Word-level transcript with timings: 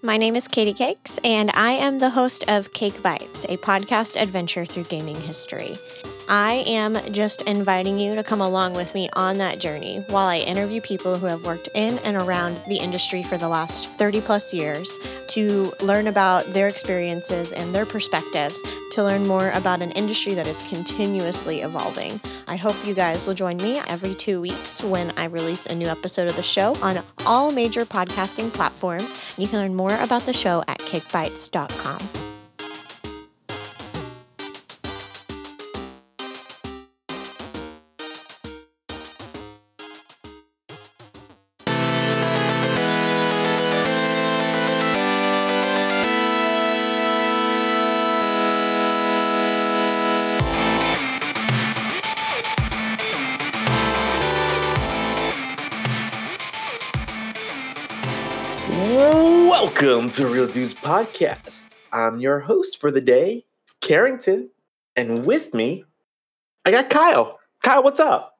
My 0.00 0.16
name 0.16 0.36
is 0.36 0.46
Katie 0.46 0.74
Cakes, 0.74 1.18
and 1.24 1.50
I 1.54 1.72
am 1.72 1.98
the 1.98 2.10
host 2.10 2.44
of 2.46 2.72
Cake 2.72 3.02
Bites, 3.02 3.44
a 3.46 3.56
podcast 3.56 4.20
adventure 4.20 4.64
through 4.64 4.84
gaming 4.84 5.20
history. 5.20 5.76
I 6.30 6.62
am 6.66 6.98
just 7.10 7.40
inviting 7.42 7.98
you 7.98 8.14
to 8.14 8.22
come 8.22 8.42
along 8.42 8.74
with 8.74 8.94
me 8.94 9.08
on 9.14 9.38
that 9.38 9.58
journey 9.58 10.04
while 10.08 10.26
I 10.26 10.38
interview 10.38 10.82
people 10.82 11.16
who 11.16 11.24
have 11.24 11.46
worked 11.46 11.70
in 11.74 11.98
and 12.00 12.18
around 12.18 12.60
the 12.68 12.76
industry 12.76 13.22
for 13.22 13.38
the 13.38 13.48
last 13.48 13.88
30 13.92 14.20
plus 14.20 14.52
years 14.52 14.98
to 15.28 15.72
learn 15.80 16.06
about 16.06 16.44
their 16.52 16.68
experiences 16.68 17.52
and 17.52 17.74
their 17.74 17.86
perspectives 17.86 18.62
to 18.92 19.02
learn 19.02 19.26
more 19.26 19.50
about 19.52 19.80
an 19.80 19.90
industry 19.92 20.34
that 20.34 20.46
is 20.46 20.60
continuously 20.68 21.62
evolving. 21.62 22.20
I 22.46 22.56
hope 22.56 22.76
you 22.86 22.92
guys 22.92 23.24
will 23.24 23.34
join 23.34 23.56
me 23.56 23.80
every 23.88 24.14
two 24.14 24.38
weeks 24.38 24.82
when 24.82 25.12
I 25.16 25.26
release 25.26 25.64
a 25.64 25.74
new 25.74 25.86
episode 25.86 26.28
of 26.28 26.36
the 26.36 26.42
show 26.42 26.76
on 26.82 27.02
all 27.24 27.50
major 27.50 27.86
podcasting 27.86 28.52
platforms. 28.52 29.16
You 29.38 29.48
can 29.48 29.60
learn 29.60 29.74
more 29.74 29.96
about 29.96 30.22
the 30.22 30.34
show 30.34 30.62
at 30.68 30.78
cakebites.com. 30.80 32.27
Welcome 59.88 60.10
to 60.10 60.26
Real 60.26 60.46
Dudes 60.46 60.74
Podcast. 60.74 61.70
I'm 61.94 62.20
your 62.20 62.40
host 62.40 62.78
for 62.78 62.90
the 62.90 63.00
day, 63.00 63.46
Carrington, 63.80 64.50
and 64.94 65.24
with 65.24 65.54
me, 65.54 65.82
I 66.66 66.72
got 66.72 66.90
Kyle. 66.90 67.38
Kyle, 67.62 67.82
what's 67.82 67.98
up? 67.98 68.38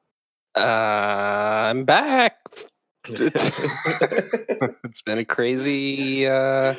Uh, 0.55 0.59
I'm 0.59 1.85
back. 1.85 2.37
it's 3.07 5.01
been 5.03 5.17
a 5.17 5.25
crazy 5.25 6.27
uh, 6.27 6.75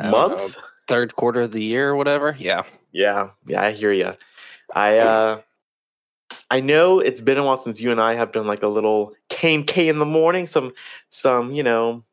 Month? 0.00 0.56
know, 0.56 0.62
third 0.86 1.16
quarter 1.16 1.40
of 1.40 1.50
the 1.50 1.64
year 1.64 1.88
or 1.88 1.96
whatever. 1.96 2.36
Yeah. 2.38 2.62
Yeah, 2.92 3.30
yeah, 3.48 3.60
I 3.60 3.72
hear 3.72 3.92
you. 3.92 4.12
I 4.72 4.98
uh 4.98 5.40
I 6.48 6.60
know 6.60 7.00
it's 7.00 7.22
been 7.22 7.38
a 7.38 7.44
while 7.44 7.56
since 7.56 7.80
you 7.80 7.90
and 7.90 8.00
I 8.00 8.14
have 8.14 8.30
done 8.30 8.46
like 8.46 8.62
a 8.62 8.68
little 8.68 9.14
K 9.30 9.52
and 9.52 9.66
K 9.66 9.88
in 9.88 9.98
the 9.98 10.06
morning, 10.06 10.46
some 10.46 10.74
some, 11.08 11.50
you 11.50 11.64
know, 11.64 12.04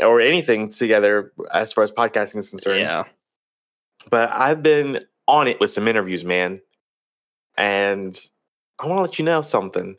or 0.00 0.20
anything 0.20 0.68
together 0.68 1.32
as 1.52 1.72
far 1.72 1.84
as 1.84 1.92
podcasting 1.92 2.36
is 2.36 2.50
concerned. 2.50 2.80
Yeah. 2.80 3.04
But 4.10 4.30
I've 4.30 4.62
been 4.62 5.00
on 5.26 5.48
it 5.48 5.60
with 5.60 5.70
some 5.70 5.88
interviews, 5.88 6.24
man. 6.24 6.60
And 7.56 8.18
I 8.78 8.86
want 8.86 8.98
to 8.98 9.02
let 9.02 9.18
you 9.18 9.24
know 9.24 9.42
something. 9.42 9.96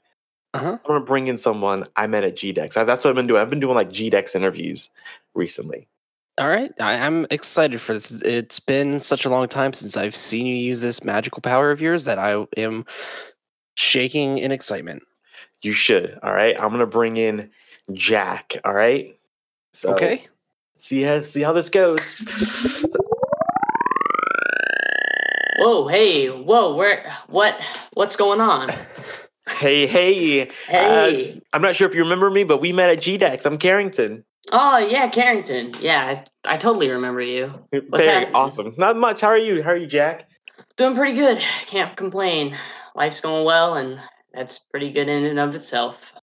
Uh-huh. 0.54 0.78
I 0.84 0.92
want 0.92 1.02
to 1.04 1.08
bring 1.08 1.28
in 1.28 1.38
someone 1.38 1.88
I 1.96 2.08
met 2.08 2.26
at 2.26 2.36
GDEX. 2.36 2.73
That's 2.73 3.04
what 3.04 3.09
I've 3.12 3.16
been 3.16 3.28
doing. 3.28 3.42
I've 3.42 3.50
been 3.50 3.59
doing 3.59 3.76
like 3.76 3.90
GDEX 3.90 4.36
interviews 4.36 4.90
recently. 5.36 5.88
All 6.40 6.48
right. 6.48 6.72
I, 6.80 6.94
I'm 6.94 7.28
excited 7.30 7.81
for 7.81 7.94
this. 7.94 8.22
It's 8.22 8.59
been 8.59 9.00
such 9.02 9.26
a 9.26 9.30
long 9.30 9.48
time 9.48 9.74
since 9.74 9.98
I've 9.98 10.16
seen 10.16 10.46
you 10.46 10.56
use 10.56 10.81
this 10.81 11.03
magical 11.03 11.42
power 11.42 11.70
of 11.70 11.81
yours 11.81 12.06
that 12.06 12.18
I 12.18 12.46
am 12.58 12.86
shaking 13.76 14.38
in 14.38 14.52
excitement. 14.52 15.03
You 15.62 15.74
should. 15.74 16.18
All 16.24 16.34
right. 16.34 16.56
I'm 16.56 16.70
going 16.70 16.80
to 16.80 16.88
bring 16.88 17.18
in 17.18 17.52
Jack. 17.92 18.56
All 18.64 18.74
right. 18.74 19.19
So 19.73 19.94
okay. 19.94 20.28
see 20.75 21.03
how 21.03 21.22
see 21.22 21.42
how 21.42 21.53
this 21.53 21.70
goes. 21.70 22.16
Whoa, 25.59 25.88
hey, 25.89 26.28
whoa, 26.28 26.73
where, 26.73 27.14
what, 27.28 27.59
what's 27.94 28.16
going 28.16 28.40
on? 28.40 28.69
Hey, 29.57 29.88
hey. 29.88 30.50
Hey. 30.68 31.34
Uh, 31.34 31.40
I'm 31.52 31.62
not 31.62 31.75
sure 31.75 31.85
if 31.85 31.94
you 31.94 32.02
remember 32.02 32.30
me, 32.30 32.46
but 32.46 32.62
we 32.62 32.72
met 32.72 32.90
at 32.90 33.00
GDEX. 33.00 33.46
I'm 33.46 33.57
Carrington. 33.57 34.24
oh, 34.53 34.78
yeah, 34.78 35.09
Carrington. 35.09 35.74
Yeah, 35.81 36.24
I, 36.46 36.53
I 36.53 36.57
totally 36.57 36.90
remember 36.90 37.19
you. 37.19 37.47
What's 37.72 38.06
Very 38.06 38.07
happening? 38.07 38.36
awesome. 38.36 38.74
Not 38.78 38.96
much. 38.96 39.19
How 39.19 39.28
are 39.28 39.38
you? 39.38 39.62
How 39.62 39.72
are 39.72 39.75
you, 39.75 39.88
Jack? 39.88 40.30
Doing 40.78 40.96
pretty 40.96 41.13
good. 41.13 41.40
Can't 41.66 41.97
complain. 41.97 42.56
Life's 42.96 43.19
going 43.19 43.44
well, 43.44 43.75
and 43.75 44.00
that's 44.34 44.59
pretty 44.59 44.91
good 44.91 45.09
in 45.09 45.25
and 45.25 45.40
of 45.40 45.53
itself. 45.56 46.13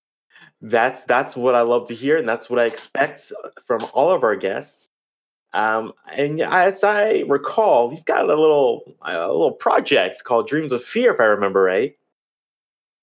That's 0.60 1.04
that's 1.04 1.36
what 1.36 1.54
I 1.54 1.60
love 1.60 1.88
to 1.88 1.94
hear, 1.94 2.16
and 2.16 2.26
that's 2.26 2.48
what 2.48 2.58
I 2.58 2.64
expect 2.64 3.32
from 3.66 3.86
all 3.92 4.10
of 4.10 4.22
our 4.22 4.36
guests. 4.36 4.88
Um, 5.52 5.92
and 6.12 6.40
as 6.40 6.84
I 6.84 7.24
recall, 7.28 7.92
you've 7.92 8.04
got 8.04 8.24
a 8.24 8.34
little 8.34 8.94
a 9.02 9.12
little 9.28 9.52
project 9.52 10.22
called 10.24 10.48
Dreams 10.48 10.72
of 10.72 10.84
Fear, 10.84 11.14
if 11.14 11.20
I 11.20 11.24
remember 11.24 11.62
right. 11.62 11.96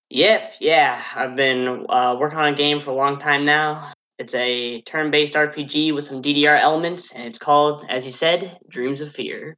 Yep, 0.09 0.53
yeah, 0.59 1.02
I've 1.16 1.36
been 1.36 1.88
uh, 1.90 2.18
working 2.19 2.38
on 2.38 2.53
a 2.53 2.58
game 2.58 2.80
for 2.80 2.92
a 2.92 2.96
long 2.96 3.18
time 3.18 3.46
now. 3.46 3.94
It's 4.19 4.36
a 4.36 4.81
turn 4.81 5.09
based 5.09 5.34
RPG 5.34 5.94
with 5.94 6.06
some 6.06 6.22
DDR 6.22 6.59
elements, 6.59 7.12
and 7.12 7.24
it's 7.24 7.40
called, 7.40 7.86
as 7.90 8.06
you 8.06 8.12
said, 8.12 8.59
Dreams 8.69 9.02
of 9.02 9.12
Fear. 9.12 9.58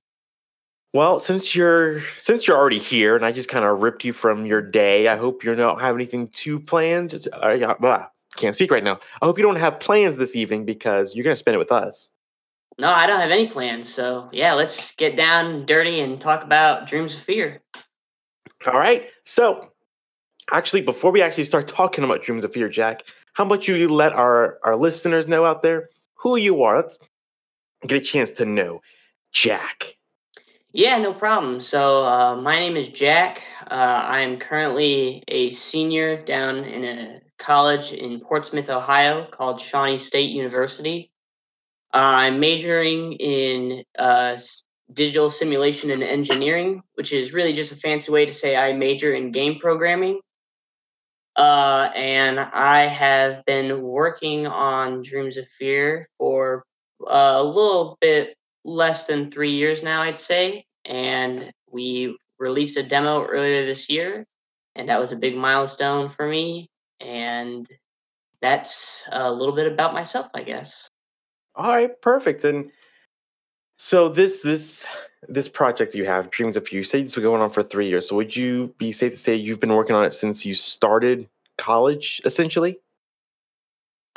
Well, 0.95 1.19
since 1.19 1.53
you're 1.53 1.99
since 2.17 2.47
you're 2.47 2.55
already 2.55 2.79
here, 2.79 3.17
and 3.17 3.25
I 3.25 3.33
just 3.33 3.49
kind 3.49 3.65
of 3.65 3.81
ripped 3.81 4.05
you 4.05 4.13
from 4.13 4.45
your 4.45 4.61
day, 4.61 5.09
I 5.09 5.17
hope 5.17 5.43
you 5.43 5.53
don't 5.53 5.81
have 5.81 5.93
anything 5.93 6.29
too 6.29 6.57
planned. 6.57 7.27
Uh, 7.33 7.75
blah, 7.81 8.07
can't 8.37 8.55
speak 8.55 8.71
right 8.71 8.81
now. 8.81 9.01
I 9.21 9.25
hope 9.25 9.37
you 9.37 9.43
don't 9.43 9.57
have 9.57 9.81
plans 9.81 10.15
this 10.15 10.37
evening 10.37 10.63
because 10.63 11.13
you're 11.13 11.25
gonna 11.25 11.35
spend 11.35 11.55
it 11.55 11.57
with 11.57 11.73
us. 11.73 12.11
No, 12.79 12.87
I 12.87 13.07
don't 13.07 13.19
have 13.19 13.29
any 13.29 13.49
plans, 13.49 13.93
so 13.93 14.29
yeah, 14.31 14.53
let's 14.53 14.95
get 14.95 15.17
down 15.17 15.65
dirty 15.65 15.99
and 15.99 16.17
talk 16.17 16.45
about 16.45 16.87
Dreams 16.87 17.13
of 17.13 17.19
Fear. 17.23 17.61
All 18.65 18.79
right. 18.79 19.09
So, 19.25 19.71
actually, 20.53 20.83
before 20.83 21.11
we 21.11 21.21
actually 21.21 21.43
start 21.43 21.67
talking 21.67 22.05
about 22.05 22.23
Dreams 22.23 22.45
of 22.45 22.53
Fear, 22.53 22.69
Jack, 22.69 23.01
how 23.33 23.45
about 23.45 23.67
you 23.67 23.89
let 23.89 24.13
our 24.13 24.59
our 24.63 24.77
listeners 24.77 25.27
know 25.27 25.43
out 25.43 25.61
there 25.61 25.89
who 26.13 26.37
you 26.37 26.63
are? 26.63 26.77
Let's 26.77 26.99
get 27.85 28.01
a 28.01 28.05
chance 28.05 28.31
to 28.31 28.45
know 28.45 28.79
Jack. 29.33 29.94
Yeah, 30.75 30.97
no 30.97 31.13
problem. 31.13 31.61
So, 31.61 32.03
uh, 32.03 32.35
my 32.35 32.59
name 32.59 32.75
is 32.75 32.89
Jack. 32.89 33.41
Uh, 33.65 34.03
I'm 34.09 34.39
currently 34.39 35.23
a 35.29 35.49
senior 35.51 36.21
down 36.21 36.65
in 36.65 36.83
a 36.83 37.21
college 37.39 37.93
in 37.93 38.19
Portsmouth, 38.19 38.69
Ohio 38.69 39.25
called 39.25 39.61
Shawnee 39.61 39.99
State 39.99 40.31
University. 40.31 41.11
Uh, 41.93 42.27
I'm 42.27 42.41
majoring 42.41 43.13
in 43.13 43.85
uh, 43.97 44.37
digital 44.91 45.29
simulation 45.29 45.91
and 45.91 46.03
engineering, 46.03 46.83
which 46.95 47.13
is 47.13 47.31
really 47.31 47.53
just 47.53 47.71
a 47.71 47.77
fancy 47.77 48.11
way 48.11 48.25
to 48.25 48.33
say 48.33 48.57
I 48.57 48.73
major 48.73 49.13
in 49.13 49.31
game 49.31 49.59
programming. 49.59 50.19
Uh, 51.37 51.89
and 51.95 52.37
I 52.37 52.81
have 52.81 53.45
been 53.45 53.81
working 53.81 54.45
on 54.45 55.03
Dreams 55.03 55.37
of 55.37 55.47
Fear 55.57 56.05
for 56.17 56.65
uh, 57.07 57.35
a 57.37 57.43
little 57.45 57.97
bit 58.01 58.35
less 58.65 59.05
than 59.05 59.31
three 59.31 59.51
years 59.51 59.83
now, 59.83 60.01
I'd 60.01 60.17
say. 60.17 60.65
And 60.83 61.51
we 61.71 62.17
released 62.39 62.77
a 62.77 62.83
demo 62.83 63.25
earlier 63.25 63.65
this 63.65 63.89
year, 63.89 64.25
and 64.75 64.89
that 64.89 64.99
was 64.99 65.11
a 65.11 65.15
big 65.15 65.35
milestone 65.37 66.09
for 66.09 66.27
me. 66.27 66.69
And 66.99 67.67
that's 68.41 69.03
a 69.11 69.31
little 69.31 69.55
bit 69.55 69.71
about 69.71 69.93
myself, 69.93 70.27
I 70.33 70.43
guess. 70.43 70.87
All 71.55 71.73
right, 71.73 71.89
perfect. 72.01 72.43
And 72.43 72.71
so 73.77 74.09
this 74.09 74.41
this 74.41 74.85
this 75.27 75.49
project 75.49 75.95
you 75.95 76.05
have, 76.05 76.29
Dreams 76.29 76.57
of 76.57 76.71
you 76.71 76.83
say 76.83 77.01
it's 77.01 77.15
been 77.15 77.23
going 77.23 77.41
on 77.41 77.49
for 77.49 77.63
three 77.63 77.87
years. 77.87 78.09
So 78.09 78.15
would 78.15 78.35
you 78.35 78.73
be 78.77 78.91
safe 78.91 79.13
to 79.13 79.19
say 79.19 79.35
you've 79.35 79.59
been 79.59 79.73
working 79.73 79.95
on 79.95 80.03
it 80.03 80.13
since 80.13 80.45
you 80.45 80.53
started 80.53 81.27
college, 81.57 82.21
essentially? 82.25 82.79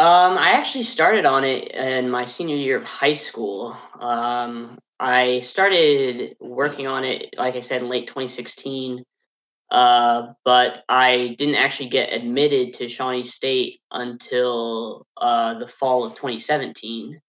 Um, 0.01 0.39
I 0.39 0.53
actually 0.53 0.85
started 0.85 1.25
on 1.25 1.43
it 1.43 1.73
in 1.73 2.09
my 2.09 2.25
senior 2.25 2.55
year 2.55 2.77
of 2.77 2.85
high 2.85 3.15
school. 3.15 3.77
Um, 3.99 4.79
I 5.01 5.41
started 5.41 6.37
working 6.41 6.87
on 6.87 7.05
it, 7.05 7.35
like 7.37 7.57
I 7.57 7.61
said, 7.61 7.83
in 7.83 7.89
late 7.89 8.07
2016. 8.07 9.03
Uh, 9.71 10.33
but 10.45 10.85
I 10.89 11.35
didn't 11.37 11.57
actually 11.57 11.89
get 11.89 12.13
admitted 12.13 12.75
to 12.75 12.89
Shawnee 12.89 13.25
State 13.25 13.81
until 13.91 15.05
uh, 15.17 15.59
the 15.59 15.67
fall 15.67 16.05
of 16.05 16.15
2017. 16.15 17.21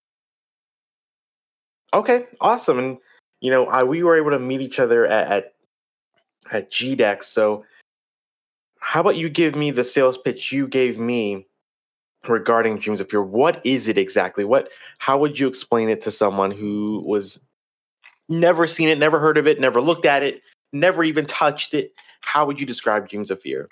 Okay, 1.94 2.26
awesome. 2.40 2.80
And 2.80 2.98
you 3.42 3.50
know, 3.50 3.66
I, 3.66 3.84
we 3.84 4.04
were 4.04 4.16
able 4.16 4.32
to 4.32 4.40
meet 4.40 4.62
each 4.62 4.80
other 4.80 5.08
at 5.08 5.28
at, 5.28 5.54
at 6.52 6.72
GDEX. 6.72 7.24
So, 7.24 7.66
how 8.80 9.02
about 9.02 9.18
you 9.18 9.28
give 9.28 9.56
me 9.56 9.72
the 9.72 9.84
sales 9.84 10.18
pitch 10.18 10.52
you 10.52 10.68
gave 10.68 11.00
me 11.00 11.49
regarding 12.28 12.78
Dreams 12.78 13.00
of 13.00 13.10
Fear? 13.10 13.24
What 13.24 13.66
is 13.66 13.88
it 13.88 13.98
exactly? 13.98 14.44
What? 14.44 14.70
How 14.98 15.18
would 15.18 15.40
you 15.40 15.48
explain 15.48 15.90
it 15.90 16.02
to 16.02 16.12
someone 16.12 16.52
who 16.52 17.04
was 17.06 17.40
never 18.28 18.68
seen 18.68 18.90
it, 18.90 18.98
never 18.98 19.20
heard 19.20 19.38
of 19.38 19.48
it, 19.48 19.60
never 19.60 19.82
looked 19.82 20.06
at 20.06 20.24
it, 20.24 20.42
never 20.74 21.04
even 21.04 21.26
touched 21.26 21.74
it? 21.74 21.94
How 22.22 22.46
would 22.46 22.60
you 22.60 22.66
describe 22.66 23.08
Dreams 23.08 23.32
of 23.32 23.42
Fear? 23.42 23.70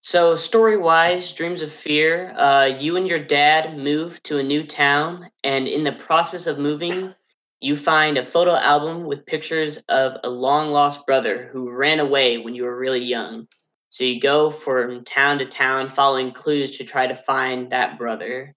So, 0.00 0.36
story 0.36 0.76
wise, 0.76 1.32
Dreams 1.32 1.60
of 1.60 1.70
Fear, 1.70 2.34
uh, 2.38 2.64
you 2.78 2.96
and 2.96 3.06
your 3.06 3.18
dad 3.18 3.76
move 3.76 4.22
to 4.22 4.38
a 4.38 4.42
new 4.42 4.64
town, 4.64 5.28
and 5.44 5.68
in 5.68 5.84
the 5.84 5.92
process 5.92 6.46
of 6.46 6.58
moving, 6.58 7.14
you 7.60 7.76
find 7.76 8.16
a 8.16 8.24
photo 8.24 8.54
album 8.54 9.04
with 9.04 9.26
pictures 9.26 9.78
of 9.88 10.16
a 10.22 10.30
long 10.30 10.70
lost 10.70 11.04
brother 11.06 11.50
who 11.52 11.70
ran 11.70 11.98
away 11.98 12.38
when 12.38 12.54
you 12.54 12.62
were 12.62 12.78
really 12.78 13.02
young. 13.02 13.48
So, 13.90 14.04
you 14.04 14.20
go 14.20 14.50
from 14.50 15.04
town 15.04 15.38
to 15.38 15.46
town 15.46 15.88
following 15.88 16.32
clues 16.32 16.78
to 16.78 16.84
try 16.84 17.06
to 17.06 17.16
find 17.16 17.70
that 17.70 17.98
brother. 17.98 18.54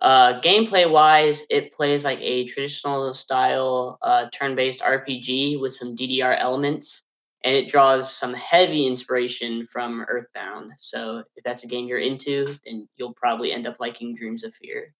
Uh, 0.00 0.40
gameplay 0.40 0.90
wise, 0.90 1.44
it 1.50 1.72
plays 1.72 2.04
like 2.04 2.20
a 2.20 2.46
traditional 2.46 3.12
style 3.12 3.98
uh, 4.00 4.28
turn 4.32 4.56
based 4.56 4.80
RPG 4.80 5.60
with 5.60 5.74
some 5.74 5.94
DDR 5.94 6.36
elements 6.38 7.04
and 7.42 7.56
it 7.56 7.68
draws 7.68 8.14
some 8.14 8.34
heavy 8.34 8.86
inspiration 8.86 9.66
from 9.66 10.04
Earthbound. 10.08 10.72
So 10.78 11.24
if 11.36 11.44
that's 11.44 11.64
a 11.64 11.66
game 11.66 11.86
you're 11.86 11.98
into, 11.98 12.56
then 12.66 12.88
you'll 12.96 13.14
probably 13.14 13.52
end 13.52 13.66
up 13.66 13.80
liking 13.80 14.14
Dreams 14.14 14.44
of 14.44 14.54
Fear. 14.54 14.94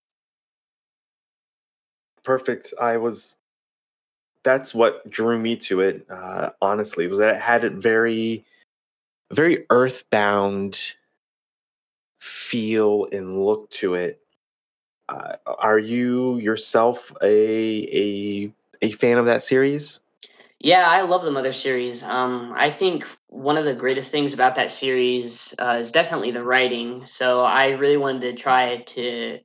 Perfect. 2.23 2.73
I 2.79 2.97
was. 2.97 3.37
That's 4.43 4.73
what 4.73 5.07
drew 5.07 5.37
me 5.37 5.55
to 5.57 5.81
it. 5.81 6.07
Uh, 6.09 6.49
honestly, 6.61 7.05
was 7.05 7.19
that 7.19 7.35
it 7.35 7.41
had 7.41 7.63
it 7.63 7.73
very, 7.73 8.43
very 9.31 9.65
Earthbound 9.69 10.93
feel 12.19 13.07
and 13.11 13.43
look 13.43 13.69
to 13.71 13.95
it. 13.95 14.21
Uh, 15.09 15.35
are 15.45 15.79
you 15.79 16.37
yourself 16.37 17.11
a 17.21 17.27
a 17.27 18.53
a 18.81 18.91
fan 18.91 19.17
of 19.17 19.25
that 19.25 19.43
series? 19.43 19.99
Yeah, 20.59 20.87
I 20.87 21.01
love 21.01 21.23
the 21.23 21.31
Mother 21.31 21.53
series. 21.53 22.03
Um, 22.03 22.53
I 22.55 22.69
think 22.69 23.07
one 23.27 23.57
of 23.57 23.65
the 23.65 23.73
greatest 23.73 24.11
things 24.11 24.31
about 24.31 24.55
that 24.55 24.69
series 24.69 25.55
uh, 25.57 25.77
is 25.81 25.91
definitely 25.91 26.29
the 26.29 26.43
writing. 26.43 27.03
So 27.03 27.41
I 27.41 27.69
really 27.71 27.97
wanted 27.97 28.21
to 28.21 28.33
try 28.33 28.77
to 28.77 29.39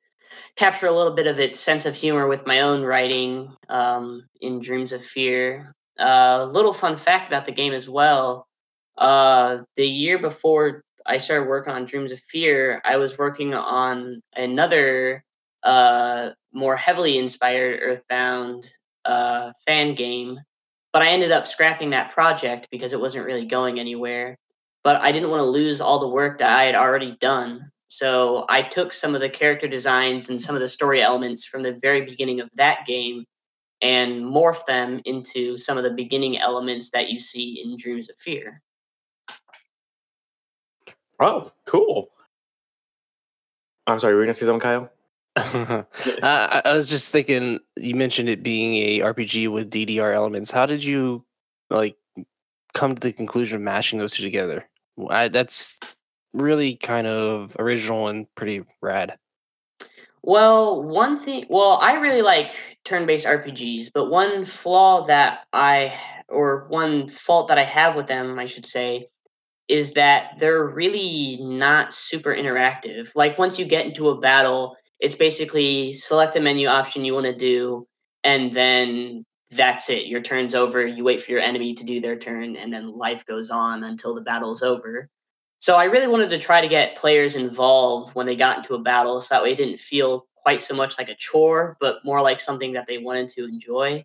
capture 0.57 0.87
a 0.87 0.93
little 0.93 1.15
bit 1.15 1.27
of 1.27 1.41
its 1.41 1.59
sense 1.59 1.87
of 1.87 1.95
humor 1.95 2.27
with 2.27 2.47
my 2.47 2.61
own 2.61 2.83
writing 2.83 3.55
um, 3.71 4.29
in 4.43 4.61
Dreams 4.61 4.93
of 4.93 5.03
Fear. 5.03 5.75
A 5.99 6.07
uh, 6.07 6.49
little 6.53 6.75
fun 6.75 6.99
fact 6.99 7.29
about 7.29 7.47
the 7.47 7.53
game 7.53 7.73
as 7.73 7.89
well. 7.89 8.47
Uh, 8.97 9.59
the 9.77 9.87
year 9.87 10.19
before 10.19 10.83
I 11.05 11.19
started 11.19 11.49
working 11.49 11.73
on 11.73 11.85
Dreams 11.85 12.13
of 12.13 12.21
Fear, 12.21 12.81
I 12.85 12.97
was 12.97 13.19
working 13.19 13.55
on 13.55 14.23
another 14.35 15.25
uh, 15.63 16.31
more 16.53 16.77
heavily 16.77 17.19
inspired 17.19 17.81
Earthbound 17.83 18.67
uh, 19.05 19.53
fan 19.67 19.95
game 19.95 20.39
but 20.97 21.03
I 21.03 21.11
ended 21.11 21.31
up 21.31 21.47
scrapping 21.47 21.91
that 21.91 22.13
project 22.13 22.69
because 22.71 22.95
it 22.95 23.01
wasn't 23.01 23.27
really 23.27 23.45
going 23.45 23.79
anywhere. 23.79 24.39
But 24.83 25.03
I 25.03 25.13
didn't 25.13 25.29
want 25.29 25.41
to 25.41 25.45
lose 25.45 25.79
all 25.79 25.99
the 25.99 26.09
work 26.09 26.39
that 26.39 26.49
I 26.49 26.65
had 26.65 26.75
already 26.75 27.19
done. 27.21 27.71
So 27.89 28.47
I 28.49 28.63
took 28.63 28.95
some 28.95 29.15
of 29.15 29.21
the 29.21 29.29
character 29.29 29.69
designs 29.69 30.31
and 30.31 30.41
some 30.41 30.55
of 30.55 30.63
the 30.63 30.71
story 30.71 31.03
elements 31.03 31.45
from 31.45 31.63
the 31.63 31.79
very 31.83 32.07
beginning 32.07 32.41
of 32.41 32.49
that 32.55 32.87
game 32.87 33.27
and 33.83 34.25
morphed 34.25 34.65
them 34.65 35.03
into 35.05 35.59
some 35.59 35.77
of 35.77 35.85
the 35.85 35.91
beginning 35.91 36.39
elements 36.39 36.89
that 36.93 37.11
you 37.11 37.19
see 37.19 37.63
in 37.63 37.77
Dreams 37.77 38.09
of 38.09 38.17
Fear. 38.17 38.63
Oh, 41.21 41.53
cool. 41.65 42.11
I'm 43.87 44.01
sorry, 44.01 44.15
were 44.15 44.21
you 44.21 44.27
going 44.27 44.35
to 44.35 44.39
say 44.39 44.47
something, 44.47 44.61
Kyle? 44.61 44.91
uh, 45.37 45.83
I, 46.23 46.63
I 46.65 46.73
was 46.75 46.89
just 46.89 47.13
thinking. 47.13 47.61
You 47.77 47.95
mentioned 47.95 48.29
it 48.29 48.43
being 48.43 48.75
a 48.77 49.01
RPG 49.01 49.49
with 49.53 49.71
DDR 49.71 50.15
elements. 50.15 50.51
How 50.51 50.65
did 50.67 50.83
you 50.83 51.25
like 51.69 51.97
come 52.75 52.95
to 52.95 53.01
the 53.01 53.13
conclusion 53.13 53.57
of 53.57 53.63
mashing 53.63 53.99
those 53.99 54.15
two 54.15 54.23
together? 54.23 54.67
I, 55.11 55.29
that's 55.29 55.79
really 56.33 56.77
kind 56.77 57.07
of 57.07 57.55
original 57.59 58.09
and 58.09 58.33
pretty 58.35 58.65
rad. 58.81 59.19
Well, 60.23 60.83
one 60.83 61.19
thing, 61.19 61.47
well, 61.49 61.79
I 61.81 61.95
really 61.99 62.23
like 62.23 62.51
turn-based 62.85 63.27
RPGs, 63.27 63.93
but 63.93 64.11
one 64.11 64.45
flaw 64.45 65.07
that 65.07 65.47
I 65.53 65.95
or 66.29 66.67
one 66.69 67.09
fault 67.09 67.49
that 67.49 67.59
I 67.59 67.63
have 67.63 67.95
with 67.95 68.09
them, 68.09 68.39
I 68.39 68.47
should 68.47 68.67
say, 68.67 69.09
is 69.69 69.93
that 69.95 70.39
they're 70.39 70.67
really 70.67 71.39
not 71.41 71.93
super 71.93 72.35
interactive. 72.35 73.11
Like 73.15 73.39
once 73.39 73.59
you 73.59 73.65
get 73.65 73.87
into 73.87 74.09
a 74.11 74.19
battle, 74.19 74.77
it's 75.01 75.15
basically 75.15 75.95
select 75.95 76.35
the 76.35 76.41
menu 76.41 76.69
option 76.69 77.05
you 77.05 77.15
want 77.15 77.27
to 77.27 77.37
do, 77.37 77.87
and 78.25 78.53
then 78.53 79.25
that's 79.51 79.91
it. 79.91 80.07
Your 80.07 80.21
turn's 80.21 80.55
over. 80.55 80.87
You 80.87 81.05
wait 81.05 81.21
for 81.21 81.31
your 81.31 81.41
enemy 81.41 81.75
to 81.75 81.85
do 81.85 82.01
their 82.01 82.17
turn, 82.17 82.57
and 82.57 82.73
then 82.73 82.89
life 82.89 83.27
goes 83.27 83.51
on 83.51 83.85
until 83.85 84.15
the 84.15 84.23
battle's 84.23 84.63
over. 84.63 85.09
So 85.59 85.75
I 85.75 85.85
really 85.85 86.07
wanted 86.07 86.31
to 86.31 86.39
try 86.39 86.61
to 86.61 86.69
get 86.69 86.97
players 86.97 87.35
involved 87.37 88.15
when 88.15 88.27
they 88.27 88.37
got 88.37 88.59
into 88.59 88.75
a 88.75 88.83
battle, 88.83 89.21
so 89.21 89.35
that 89.35 89.43
way 89.43 89.53
it 89.53 89.57
didn't 89.57 89.79
feel 89.79 90.27
quite 90.37 90.61
so 90.61 90.75
much 90.75 90.97
like 90.99 91.09
a 91.09 91.15
chore, 91.17 91.77
but 91.81 92.05
more 92.05 92.23
like 92.23 92.41
something 92.41 92.73
that 92.75 92.87
they 92.87 92.99
wanted 92.99 93.29
to 93.31 93.45
enjoy. 93.45 94.05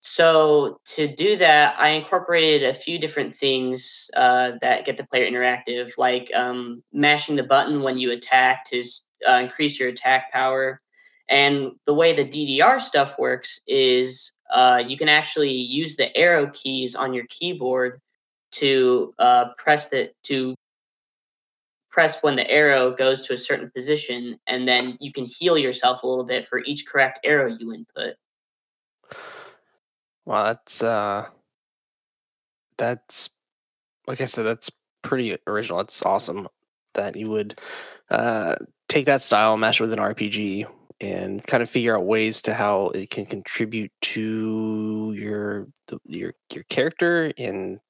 So 0.00 0.80
to 0.94 1.08
do 1.12 1.36
that, 1.36 1.78
I 1.78 1.90
incorporated 1.90 2.62
a 2.68 2.74
few 2.74 2.98
different 2.98 3.34
things 3.34 4.10
uh, 4.14 4.52
that 4.60 4.84
get 4.84 4.96
the 4.96 5.06
player 5.06 5.28
interactive, 5.28 5.98
like 5.98 6.30
um, 6.34 6.82
mashing 6.92 7.34
the 7.36 7.42
button 7.42 7.82
when 7.82 7.98
you 7.98 8.12
attack 8.12 8.64
to 8.66 8.84
uh, 9.28 9.40
increase 9.42 9.78
your 9.78 9.88
attack 9.88 10.32
power. 10.32 10.80
And 11.28 11.72
the 11.84 11.94
way 11.94 12.14
the 12.14 12.24
DDR 12.24 12.80
stuff 12.80 13.18
works 13.18 13.60
is 13.66 14.32
uh, 14.50 14.82
you 14.86 14.96
can 14.96 15.08
actually 15.08 15.52
use 15.52 15.96
the 15.96 16.16
arrow 16.16 16.48
keys 16.54 16.94
on 16.94 17.12
your 17.12 17.26
keyboard 17.28 18.00
to 18.52 19.14
uh, 19.18 19.46
press 19.58 19.88
the 19.88 20.12
to 20.24 20.54
press 21.90 22.22
when 22.22 22.36
the 22.36 22.48
arrow 22.48 22.92
goes 22.92 23.26
to 23.26 23.32
a 23.32 23.36
certain 23.36 23.70
position, 23.74 24.38
and 24.46 24.66
then 24.68 24.96
you 25.00 25.12
can 25.12 25.26
heal 25.26 25.58
yourself 25.58 26.02
a 26.02 26.06
little 26.06 26.24
bit 26.24 26.46
for 26.46 26.62
each 26.64 26.86
correct 26.86 27.18
arrow 27.24 27.48
you 27.58 27.74
input. 27.74 28.14
Wow, 30.28 30.44
that's 30.44 30.82
uh, 30.82 31.26
that's 32.76 33.30
like 34.06 34.20
I 34.20 34.26
said, 34.26 34.44
that's 34.44 34.70
pretty 35.02 35.36
original. 35.46 35.80
It's 35.80 36.04
awesome 36.04 36.48
that 36.94 37.16
you 37.16 37.30
would 37.30 37.58
uh, 38.10 38.56
take 38.90 39.06
that 39.06 39.22
style, 39.22 39.56
mash 39.56 39.80
it 39.80 39.84
with 39.84 39.92
an 39.94 40.00
RPG, 40.00 40.66
and 41.00 41.46
kind 41.46 41.62
of 41.62 41.70
figure 41.70 41.96
out 41.96 42.04
ways 42.06 42.42
to 42.42 42.54
how 42.54 42.88
it 42.90 43.08
can 43.10 43.26
contribute 43.26 43.90
to 44.02 45.14
your 45.16 45.68
your 46.04 46.34
your 46.52 46.64
character 46.64 47.32
and 47.38 47.80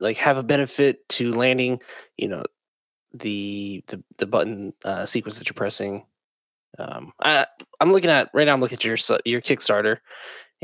like 0.00 0.16
have 0.16 0.38
a 0.38 0.42
benefit 0.42 1.06
to 1.10 1.32
landing. 1.32 1.80
You 2.16 2.28
know, 2.28 2.44
the 3.12 3.84
the 3.88 4.02
the 4.18 4.26
button 4.26 4.72
uh, 4.84 5.06
sequence 5.06 5.38
that 5.38 5.48
you're 5.48 5.54
pressing. 5.54 6.06
Um, 6.78 7.12
I 7.20 7.46
I'm 7.80 7.92
looking 7.92 8.10
at 8.10 8.30
right 8.34 8.44
now. 8.46 8.54
I'm 8.54 8.60
looking 8.60 8.76
at 8.76 8.84
your 8.84 8.96
your 9.24 9.40
Kickstarter, 9.40 9.98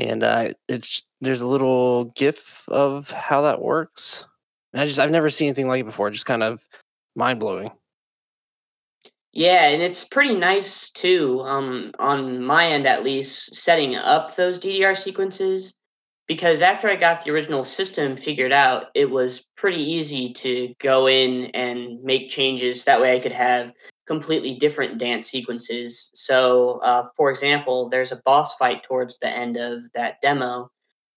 and 0.07 0.23
uh, 0.23 0.49
it's 0.67 1.03
there's 1.21 1.41
a 1.41 1.47
little 1.47 2.05
GIF 2.15 2.67
of 2.67 3.11
how 3.11 3.41
that 3.41 3.61
works. 3.61 4.25
And 4.73 4.81
I 4.81 4.85
just 4.85 4.99
I've 4.99 5.11
never 5.11 5.29
seen 5.29 5.47
anything 5.47 5.67
like 5.67 5.81
it 5.81 5.85
before. 5.85 6.09
Just 6.09 6.25
kind 6.25 6.43
of 6.43 6.61
mind 7.15 7.39
blowing. 7.39 7.69
Yeah, 9.33 9.67
and 9.69 9.81
it's 9.81 10.03
pretty 10.03 10.35
nice 10.35 10.91
too, 10.91 11.41
um, 11.41 11.91
on 11.97 12.43
my 12.43 12.67
end 12.67 12.85
at 12.85 13.03
least, 13.03 13.55
setting 13.55 13.95
up 13.95 14.35
those 14.35 14.59
DDR 14.59 14.95
sequences. 14.95 15.75
Because 16.25 16.61
after 16.61 16.87
I 16.87 16.95
got 16.95 17.25
the 17.25 17.31
original 17.31 17.65
system 17.65 18.15
figured 18.15 18.53
out, 18.53 18.87
it 18.95 19.09
was 19.09 19.45
pretty 19.57 19.81
easy 19.81 20.31
to 20.33 20.73
go 20.79 21.07
in 21.07 21.45
and 21.47 22.01
make 22.01 22.29
changes. 22.29 22.85
That 22.85 23.01
way 23.01 23.15
I 23.15 23.19
could 23.19 23.33
have 23.33 23.73
completely 24.05 24.55
different 24.55 24.97
dance 24.97 25.29
sequences. 25.29 26.11
So, 26.13 26.79
uh, 26.83 27.07
for 27.15 27.29
example, 27.29 27.89
there's 27.89 28.11
a 28.11 28.21
boss 28.25 28.55
fight 28.55 28.83
towards 28.83 29.19
the 29.19 29.29
end 29.29 29.57
of 29.57 29.91
that 29.93 30.21
demo. 30.21 30.69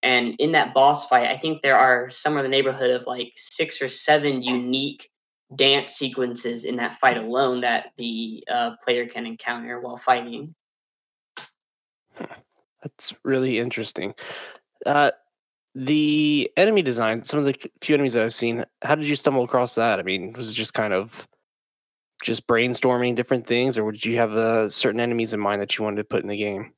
And 0.02 0.36
in 0.38 0.52
that 0.52 0.72
boss 0.72 1.08
fight, 1.08 1.28
I 1.28 1.36
think 1.36 1.62
there 1.62 1.78
are 1.78 2.10
somewhere 2.10 2.44
in 2.44 2.50
the 2.50 2.56
neighborhood 2.56 2.90
of 2.90 3.06
like 3.06 3.32
six 3.34 3.82
or 3.82 3.88
seven 3.88 4.42
unique 4.42 5.10
dance 5.54 5.92
sequences 5.92 6.64
in 6.64 6.76
that 6.76 6.94
fight 6.94 7.16
alone 7.16 7.60
that 7.62 7.92
the 7.96 8.44
uh, 8.48 8.76
player 8.82 9.06
can 9.06 9.26
encounter 9.26 9.80
while 9.80 9.96
fighting. 9.96 10.54
That's 12.82 13.14
really 13.24 13.58
interesting. 13.58 14.14
Uh, 14.84 15.10
the 15.74 16.50
enemy 16.56 16.82
design, 16.82 17.22
some 17.22 17.40
of 17.40 17.46
the 17.46 17.54
few 17.80 17.94
enemies 17.94 18.14
that 18.14 18.22
I've 18.22 18.34
seen, 18.34 18.64
how 18.82 18.94
did 18.94 19.06
you 19.06 19.16
stumble 19.16 19.44
across 19.44 19.74
that? 19.74 19.98
I 19.98 20.02
mean, 20.02 20.32
was 20.32 20.50
it 20.50 20.54
just 20.54 20.72
kind 20.72 20.92
of 20.92 21.26
just 22.26 22.46
brainstorming 22.46 23.14
different 23.14 23.46
things, 23.46 23.78
or 23.78 23.92
did 23.92 24.04
you 24.04 24.16
have 24.16 24.32
uh, 24.32 24.68
certain 24.68 25.00
enemies 25.00 25.32
in 25.32 25.40
mind 25.40 25.62
that 25.62 25.78
you 25.78 25.84
wanted 25.84 25.98
to 25.98 26.04
put 26.04 26.22
in 26.22 26.28
the 26.28 26.36
game? 26.36 26.72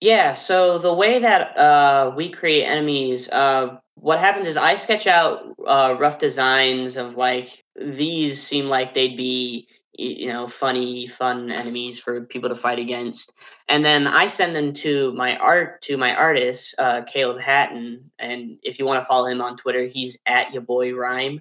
Yeah, 0.00 0.34
so 0.34 0.78
the 0.78 0.92
way 0.92 1.18
that 1.20 1.56
uh, 1.56 2.12
we 2.14 2.28
create 2.28 2.64
enemies, 2.64 3.28
uh, 3.30 3.78
what 3.94 4.18
happens 4.18 4.46
is 4.46 4.56
I 4.56 4.76
sketch 4.76 5.06
out 5.06 5.54
uh, 5.66 5.96
rough 5.98 6.18
designs 6.18 6.96
of 6.96 7.16
like 7.16 7.64
these 7.74 8.42
seem 8.42 8.66
like 8.66 8.92
they'd 8.92 9.16
be 9.16 9.68
you 9.96 10.26
know 10.26 10.48
funny 10.48 11.06
fun 11.06 11.50
enemies 11.50 11.98
for 11.98 12.26
people 12.26 12.50
to 12.50 12.56
fight 12.56 12.78
against. 12.78 13.32
And 13.68 13.84
then 13.84 14.08
i 14.08 14.26
send 14.26 14.54
them 14.54 14.72
to 14.74 15.12
my 15.12 15.36
art 15.36 15.80
to 15.82 15.96
my 15.96 16.14
artist 16.14 16.74
uh, 16.78 17.02
caleb 17.02 17.40
hatton. 17.40 18.10
And 18.18 18.58
if 18.62 18.78
you 18.78 18.84
want 18.84 19.02
to 19.02 19.06
follow 19.06 19.26
him 19.26 19.40
on 19.40 19.56
twitter 19.56 19.86
he's 19.86 20.18
at 20.26 20.52
your 20.52 20.62
boy 20.62 20.92
rhyme 20.94 21.40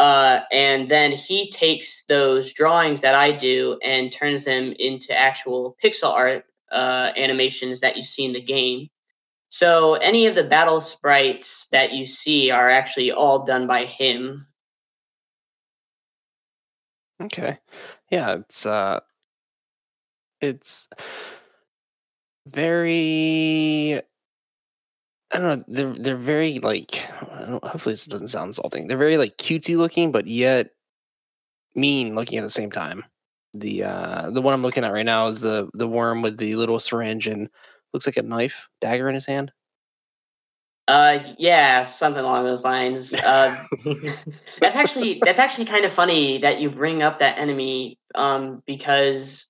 Uh, 0.00 0.44
and 0.50 0.88
then 0.88 1.12
he 1.12 1.50
takes 1.50 2.04
those 2.06 2.54
drawings 2.54 3.02
that 3.02 3.14
I 3.14 3.32
do 3.32 3.78
and 3.84 4.10
turns 4.10 4.46
them 4.46 4.72
into 4.78 5.14
actual 5.14 5.76
pixel 5.84 6.10
art 6.10 6.46
uh, 6.72 7.12
animations 7.18 7.80
that 7.80 7.98
you 7.98 8.02
see 8.02 8.24
in 8.24 8.32
the 8.32 8.40
game. 8.40 8.88
So 9.50 9.96
any 9.96 10.24
of 10.24 10.34
the 10.34 10.42
battle 10.42 10.80
sprites 10.80 11.66
that 11.72 11.92
you 11.92 12.06
see 12.06 12.50
are 12.50 12.70
actually 12.70 13.12
all 13.12 13.44
done 13.44 13.66
by 13.66 13.84
him. 13.84 14.46
Okay. 17.22 17.58
Yeah, 18.10 18.36
it's 18.36 18.64
uh 18.64 19.00
it's 20.40 20.88
very 22.46 24.00
I 25.32 25.38
don't 25.38 25.58
know, 25.58 25.64
they're 25.68 25.94
they're 25.98 26.16
very 26.16 26.58
like 26.58 27.08
I 27.32 27.46
don't, 27.46 27.64
hopefully 27.64 27.92
this 27.92 28.06
doesn't 28.06 28.28
sound 28.28 28.48
insulting. 28.48 28.88
They're 28.88 28.98
very 28.98 29.16
like 29.16 29.36
cutesy 29.36 29.76
looking, 29.76 30.12
but 30.12 30.26
yet 30.26 30.70
mean 31.74 32.14
looking 32.14 32.38
at 32.38 32.42
the 32.42 32.50
same 32.50 32.70
time. 32.70 33.04
The 33.54 33.84
uh 33.84 34.30
the 34.30 34.42
one 34.42 34.54
I'm 34.54 34.62
looking 34.62 34.84
at 34.84 34.92
right 34.92 35.06
now 35.06 35.28
is 35.28 35.40
the 35.40 35.70
the 35.74 35.88
worm 35.88 36.22
with 36.22 36.36
the 36.36 36.56
little 36.56 36.80
syringe 36.80 37.26
and 37.26 37.48
looks 37.92 38.06
like 38.06 38.16
a 38.16 38.22
knife, 38.22 38.68
dagger 38.80 39.08
in 39.08 39.14
his 39.14 39.26
hand. 39.26 39.52
Uh, 40.88 41.22
yeah, 41.38 41.84
something 41.84 42.24
along 42.24 42.44
those 42.44 42.64
lines. 42.64 43.14
Uh, 43.14 43.56
that's 44.60 44.74
actually 44.74 45.20
that's 45.24 45.38
actually 45.38 45.64
kind 45.64 45.84
of 45.84 45.92
funny 45.92 46.38
that 46.38 46.60
you 46.60 46.68
bring 46.68 47.00
up 47.00 47.20
that 47.20 47.38
enemy, 47.38 47.96
um, 48.16 48.60
because 48.66 49.46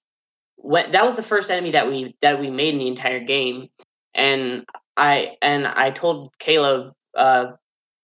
when 0.56 0.90
that 0.90 1.06
was 1.06 1.16
the 1.16 1.22
first 1.22 1.50
enemy 1.50 1.70
that 1.70 1.88
we 1.88 2.14
that 2.20 2.38
we 2.40 2.50
made 2.50 2.74
in 2.74 2.78
the 2.78 2.88
entire 2.88 3.20
game, 3.20 3.70
and 4.14 4.66
I 5.00 5.36
and 5.40 5.66
I 5.66 5.90
told 5.90 6.38
Caleb 6.38 6.92
uh, 7.16 7.52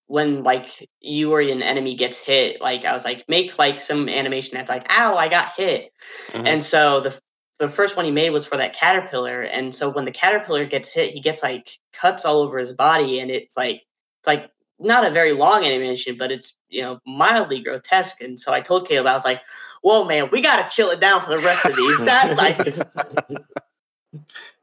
when 0.07 0.43
like 0.43 0.89
you 1.01 1.33
or 1.33 1.41
an 1.41 1.63
enemy 1.63 1.95
gets 1.95 2.19
hit, 2.19 2.61
like 2.63 2.87
I 2.87 2.95
was 2.95 3.05
like, 3.05 3.25
make 3.29 3.59
like 3.59 3.81
some 3.81 4.09
animation 4.09 4.57
that's 4.57 4.71
like, 4.71 4.87
ow, 4.91 5.15
I 5.17 5.29
got 5.29 5.53
hit. 5.57 5.93
Mm-hmm. 6.33 6.47
And 6.47 6.63
so 6.63 7.01
the 7.01 7.21
the 7.59 7.69
first 7.69 7.97
one 7.97 8.05
he 8.07 8.11
made 8.11 8.31
was 8.31 8.47
for 8.47 8.57
that 8.57 8.75
caterpillar 8.75 9.43
and 9.43 9.75
so 9.75 9.89
when 9.89 10.05
the 10.05 10.11
caterpillar 10.11 10.67
gets 10.67 10.91
hit 10.91 11.15
he 11.15 11.21
gets 11.21 11.43
like 11.43 11.71
cuts 11.95 12.27
all 12.27 12.41
over 12.41 12.59
his 12.59 12.73
body 12.73 13.19
and 13.19 13.31
it's 13.31 13.57
like 13.57 13.77
it's 14.21 14.27
like 14.27 14.51
not 14.79 15.07
a 15.07 15.11
very 15.11 15.33
long 15.33 15.65
animation 15.65 16.17
but 16.19 16.31
it's 16.31 16.55
you 16.69 16.83
know 16.83 17.01
mildly 17.07 17.61
grotesque 17.61 18.21
and 18.21 18.39
so 18.39 18.53
i 18.53 18.61
told 18.61 18.87
caleb 18.87 19.07
i 19.07 19.15
was 19.15 19.25
like 19.25 19.41
whoa 19.81 20.05
man 20.05 20.29
we 20.31 20.43
gotta 20.43 20.69
chill 20.69 20.91
it 20.91 21.01
down 21.01 21.19
for 21.23 21.31
the 21.31 21.39
rest 21.39 21.65
of 21.65 21.75
these 21.75 22.05
that 22.05 22.37
like 22.37 22.59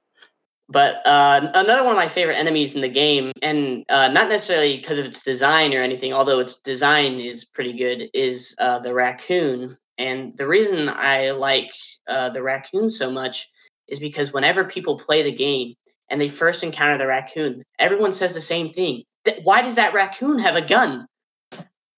but 0.74 1.06
uh, 1.06 1.52
another 1.54 1.84
one 1.84 1.94
of 1.94 1.98
my 1.98 2.10
favorite 2.10 2.36
enemies 2.36 2.74
in 2.76 2.82
the 2.82 2.90
game 2.90 3.32
and 3.42 3.86
uh, 3.90 4.08
not 4.10 4.28
necessarily 4.28 4.78
because 4.78 4.98
of 4.98 5.06
its 5.06 5.24
design 5.24 5.74
or 5.74 5.82
anything 5.82 6.14
although 6.14 6.40
its 6.40 6.60
design 6.62 7.20
is 7.20 7.46
pretty 7.46 7.74
good 7.78 8.10
is 8.14 8.56
uh, 8.60 8.80
the 8.80 8.94
raccoon 8.94 9.78
and 9.98 10.36
the 10.38 10.48
reason 10.48 10.90
I 10.90 11.32
like 11.32 11.72
uh, 12.08 12.30
the 12.30 12.42
raccoon 12.42 12.90
so 12.90 13.12
much 13.12 13.48
is 13.88 14.00
because 14.00 14.34
whenever 14.34 14.64
people 14.64 14.98
play 14.98 15.24
the 15.24 15.32
game 15.32 15.76
and 16.10 16.20
they 16.20 16.30
first 16.30 16.64
encounter 16.64 16.98
the 16.98 17.08
raccoon, 17.08 17.64
everyone 17.80 18.12
says 18.12 18.34
the 18.34 18.42
same 18.42 18.70
thing. 18.70 19.04
Why 19.44 19.62
does 19.62 19.76
that 19.76 19.94
raccoon 19.94 20.40
have 20.40 20.56
a 20.56 20.66
gun? 20.66 21.06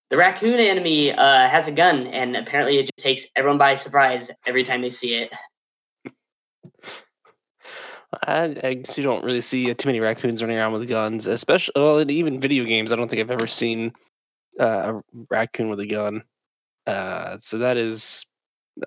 The 0.10 0.18
raccoon 0.18 0.60
enemy 0.60 1.12
uh, 1.12 1.48
has 1.48 1.68
a 1.68 1.72
gun, 1.72 2.08
and 2.08 2.38
apparently 2.38 2.78
it 2.78 2.84
just 2.84 3.00
takes 3.00 3.26
everyone 3.36 3.58
by 3.58 3.74
surprise 3.74 4.30
every 4.46 4.64
time 4.64 4.82
they 4.82 4.92
see 4.92 5.16
it. 5.16 5.34
I, 8.24 8.56
I 8.64 8.84
you 8.96 9.04
don't 9.04 9.24
really 9.24 9.42
see 9.42 9.74
too 9.74 9.90
many 9.90 10.00
raccoons 10.00 10.42
running 10.42 10.58
around 10.58 10.74
with 10.74 10.88
guns, 10.88 11.28
especially 11.28 11.74
well, 11.76 12.10
even 12.10 12.40
video 12.40 12.64
games. 12.64 12.92
I 12.92 12.96
don't 12.96 13.10
think 13.10 13.20
I've 13.20 13.32
ever 13.32 13.48
seen 13.48 13.94
uh, 14.60 14.94
a 14.94 15.02
raccoon 15.30 15.70
with 15.70 15.80
a 15.80 15.86
gun. 15.86 16.24
Uh, 16.88 17.38
so 17.40 17.58
that 17.58 17.78
is 17.78 18.26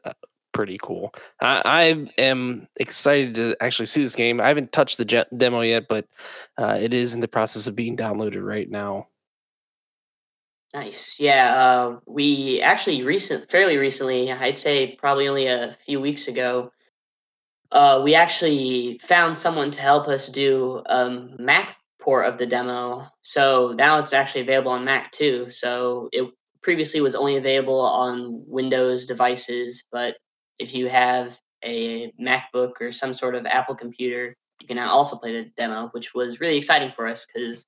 uh, 0.04 0.12
pretty 0.52 0.78
cool. 0.80 1.12
I, 1.40 1.62
I, 1.64 2.20
am 2.20 2.68
excited 2.76 3.34
to 3.36 3.56
actually 3.60 3.86
see 3.86 4.02
this 4.02 4.14
game. 4.14 4.40
I 4.40 4.48
haven't 4.48 4.72
touched 4.72 4.98
the 4.98 5.04
jet 5.04 5.26
demo 5.36 5.60
yet, 5.60 5.88
but 5.88 6.06
uh, 6.56 6.78
it 6.80 6.94
is 6.94 7.14
in 7.14 7.20
the 7.20 7.28
process 7.28 7.66
of 7.66 7.76
being 7.76 7.96
downloaded 7.96 8.44
right 8.44 8.70
now. 8.70 9.08
Nice. 10.74 11.18
Yeah, 11.18 11.54
uh, 11.54 11.98
we 12.06 12.60
actually 12.60 13.02
recent, 13.02 13.50
fairly 13.50 13.78
recently, 13.78 14.30
I'd 14.30 14.58
say 14.58 14.96
probably 14.96 15.26
only 15.26 15.46
a 15.46 15.76
few 15.86 16.00
weeks 16.00 16.28
ago, 16.28 16.72
uh, 17.70 18.00
we 18.04 18.14
actually 18.14 19.00
found 19.02 19.36
someone 19.36 19.70
to 19.72 19.80
help 19.80 20.08
us 20.08 20.28
do 20.28 20.82
a 20.86 21.28
Mac 21.38 21.76
port 22.00 22.26
of 22.26 22.38
the 22.38 22.46
demo. 22.46 23.06
So 23.22 23.74
now 23.76 23.98
it's 23.98 24.12
actually 24.12 24.42
available 24.42 24.72
on 24.72 24.84
Mac 24.84 25.12
too. 25.12 25.48
So 25.48 26.08
it 26.12 26.30
previously 26.62 27.00
was 27.00 27.14
only 27.14 27.36
available 27.36 27.80
on 27.80 28.42
Windows 28.46 29.06
devices, 29.06 29.84
but 29.92 30.16
if 30.58 30.74
you 30.74 30.88
have 30.88 31.38
a 31.62 32.12
MacBook 32.20 32.72
or 32.80 32.92
some 32.92 33.12
sort 33.12 33.34
of 33.34 33.46
Apple 33.46 33.74
computer, 33.74 34.34
you 34.60 34.66
can 34.66 34.78
also 34.78 35.16
play 35.16 35.32
the 35.32 35.50
demo, 35.56 35.88
which 35.92 36.14
was 36.14 36.40
really 36.40 36.56
exciting 36.56 36.90
for 36.90 37.06
us 37.06 37.26
because 37.26 37.66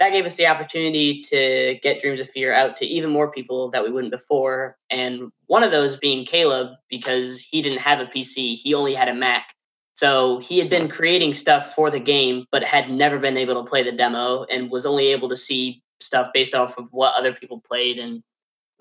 that 0.00 0.12
gave 0.12 0.24
us 0.24 0.36
the 0.36 0.46
opportunity 0.46 1.20
to 1.20 1.78
get 1.82 2.00
Dreams 2.00 2.20
of 2.20 2.30
Fear 2.30 2.54
out 2.54 2.74
to 2.78 2.86
even 2.86 3.10
more 3.10 3.30
people 3.30 3.70
that 3.70 3.84
we 3.84 3.90
wouldn't 3.90 4.10
before. 4.10 4.78
And 4.88 5.30
one 5.46 5.62
of 5.62 5.70
those 5.70 5.98
being 5.98 6.24
Caleb, 6.24 6.72
because 6.88 7.38
he 7.38 7.60
didn't 7.60 7.80
have 7.80 8.00
a 8.00 8.06
PC, 8.06 8.56
he 8.56 8.74
only 8.74 8.94
had 8.94 9.08
a 9.08 9.14
Mac. 9.14 9.54
So 9.92 10.38
he 10.38 10.58
had 10.58 10.70
been 10.70 10.88
creating 10.88 11.34
stuff 11.34 11.74
for 11.74 11.90
the 11.90 12.00
game, 12.00 12.46
but 12.50 12.64
had 12.64 12.90
never 12.90 13.18
been 13.18 13.36
able 13.36 13.62
to 13.62 13.68
play 13.68 13.82
the 13.82 13.92
demo 13.92 14.44
and 14.44 14.70
was 14.70 14.86
only 14.86 15.08
able 15.08 15.28
to 15.28 15.36
see 15.36 15.82
stuff 16.00 16.30
based 16.32 16.54
off 16.54 16.78
of 16.78 16.88
what 16.92 17.14
other 17.14 17.34
people 17.34 17.60
played 17.60 17.98
and 17.98 18.22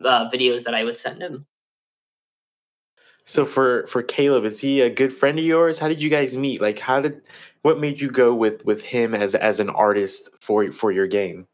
uh, 0.04 0.30
videos 0.30 0.64
that 0.64 0.74
I 0.74 0.86
would 0.86 0.96
send 0.96 1.22
him. 1.22 1.46
So 3.26 3.46
for 3.46 3.86
for 3.86 4.02
Caleb, 4.02 4.46
is 4.46 4.60
he 4.60 4.82
a 4.82 4.90
good 4.90 5.14
friend 5.14 5.38
of 5.38 5.46
yours? 5.46 5.78
How 5.78 5.88
did 5.88 6.02
you 6.02 6.10
guys 6.10 6.36
meet? 6.36 6.62
Like, 6.62 6.80
how 6.80 7.00
did 7.00 7.22
what 7.62 7.80
made 7.80 8.00
you 8.00 8.10
go 8.10 8.34
with 8.34 8.66
with 8.66 8.84
him 8.84 9.14
as 9.16 9.36
as 9.36 9.60
an 9.60 9.70
artist 9.70 10.30
for 10.42 10.72
for 10.72 10.92
your 10.92 11.08
game? 11.08 11.48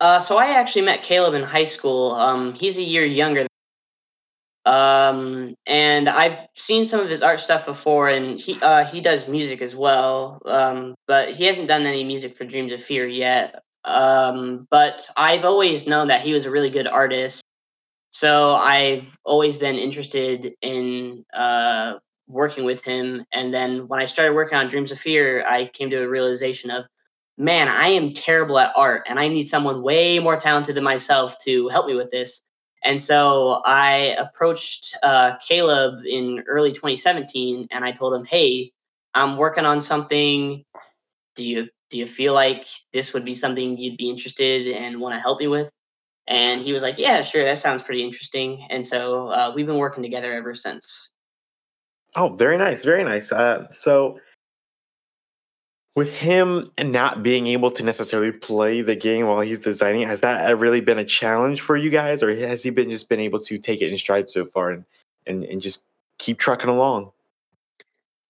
Uh, 0.00 0.20
so 0.20 0.36
I 0.36 0.46
actually 0.50 0.82
met 0.82 1.02
Caleb 1.02 1.34
in 1.34 1.42
high 1.42 1.64
school. 1.64 2.12
Um, 2.12 2.52
he's 2.54 2.76
a 2.76 2.82
year 2.82 3.04
younger. 3.04 3.40
Than 3.40 4.72
Um, 4.72 5.54
and 5.66 6.08
I've 6.08 6.38
seen 6.54 6.84
some 6.84 7.00
of 7.00 7.08
his 7.08 7.22
art 7.22 7.40
stuff 7.40 7.64
before, 7.64 8.08
and 8.08 8.38
he 8.38 8.58
uh, 8.60 8.84
he 8.84 9.00
does 9.00 9.28
music 9.28 9.62
as 9.62 9.74
well. 9.74 10.40
Um, 10.44 10.94
but 11.06 11.30
he 11.30 11.44
hasn't 11.44 11.68
done 11.68 11.86
any 11.86 12.04
music 12.04 12.36
for 12.36 12.44
Dreams 12.44 12.72
of 12.72 12.82
Fear 12.82 13.06
yet. 13.06 13.62
Um, 13.84 14.66
but 14.70 15.08
I've 15.16 15.44
always 15.44 15.86
known 15.86 16.08
that 16.08 16.22
he 16.22 16.32
was 16.32 16.44
a 16.44 16.50
really 16.50 16.70
good 16.70 16.88
artist. 16.88 17.42
So 18.10 18.54
I've 18.54 19.16
always 19.24 19.56
been 19.56 19.76
interested 19.76 20.54
in 20.62 21.24
uh, 21.32 21.98
working 22.28 22.64
with 22.64 22.84
him. 22.84 23.24
And 23.32 23.52
then 23.52 23.88
when 23.88 24.00
I 24.00 24.06
started 24.06 24.34
working 24.34 24.58
on 24.58 24.68
Dreams 24.68 24.90
of 24.90 24.98
Fear, 24.98 25.44
I 25.46 25.66
came 25.66 25.90
to 25.90 26.04
a 26.04 26.08
realization 26.08 26.70
of, 26.70 26.84
man, 27.38 27.68
I 27.68 27.88
am 27.88 28.12
terrible 28.12 28.58
at 28.58 28.72
art 28.76 29.06
and 29.06 29.18
I 29.18 29.28
need 29.28 29.48
someone 29.48 29.82
way 29.82 30.18
more 30.18 30.36
talented 30.36 30.74
than 30.74 30.84
myself 30.84 31.36
to 31.44 31.68
help 31.68 31.86
me 31.86 31.94
with 31.94 32.10
this. 32.10 32.42
And 32.82 33.00
so 33.00 33.62
I 33.64 34.14
approached 34.18 34.96
uh, 35.02 35.36
Caleb 35.46 36.04
in 36.06 36.44
early 36.46 36.70
2017 36.70 37.68
and 37.70 37.84
I 37.84 37.92
told 37.92 38.14
him, 38.14 38.24
hey, 38.24 38.72
I'm 39.14 39.36
working 39.36 39.64
on 39.64 39.80
something. 39.80 40.64
Do 41.34 41.44
you 41.44 41.68
do 41.90 41.98
you 41.98 42.06
feel 42.06 42.34
like 42.34 42.66
this 42.92 43.12
would 43.12 43.24
be 43.24 43.34
something 43.34 43.78
you'd 43.78 43.96
be 43.96 44.10
interested 44.10 44.66
and 44.68 45.00
want 45.00 45.14
to 45.14 45.20
help 45.20 45.38
me 45.38 45.46
with? 45.46 45.70
And 46.26 46.60
he 46.60 46.72
was 46.72 46.82
like, 46.82 46.98
yeah, 46.98 47.22
sure, 47.22 47.44
that 47.44 47.58
sounds 47.58 47.82
pretty 47.82 48.02
interesting. 48.02 48.66
And 48.70 48.84
so 48.84 49.28
uh, 49.28 49.52
we've 49.54 49.66
been 49.66 49.78
working 49.78 50.02
together 50.02 50.32
ever 50.32 50.54
since. 50.54 51.12
Oh, 52.16 52.30
very 52.30 52.56
nice, 52.56 52.82
very 52.82 53.04
nice. 53.04 53.30
Uh, 53.30 53.70
so 53.70 54.18
with 55.94 56.16
him 56.16 56.64
not 56.78 57.22
being 57.22 57.46
able 57.46 57.70
to 57.70 57.82
necessarily 57.82 58.32
play 58.32 58.80
the 58.80 58.96
game 58.96 59.26
while 59.26 59.42
he's 59.42 59.60
designing, 59.60 60.08
has 60.08 60.20
that 60.20 60.58
really 60.58 60.80
been 60.80 60.98
a 60.98 61.04
challenge 61.04 61.60
for 61.60 61.76
you 61.76 61.90
guys, 61.90 62.22
or 62.22 62.34
has 62.34 62.62
he 62.62 62.70
been 62.70 62.90
just 62.90 63.10
been 63.10 63.20
able 63.20 63.38
to 63.40 63.58
take 63.58 63.82
it 63.82 63.92
in 63.92 63.98
stride 63.98 64.30
so 64.30 64.46
far 64.46 64.70
and 64.70 64.84
and, 65.26 65.44
and 65.44 65.60
just 65.60 65.84
keep 66.18 66.38
trucking 66.38 66.70
along? 66.70 67.10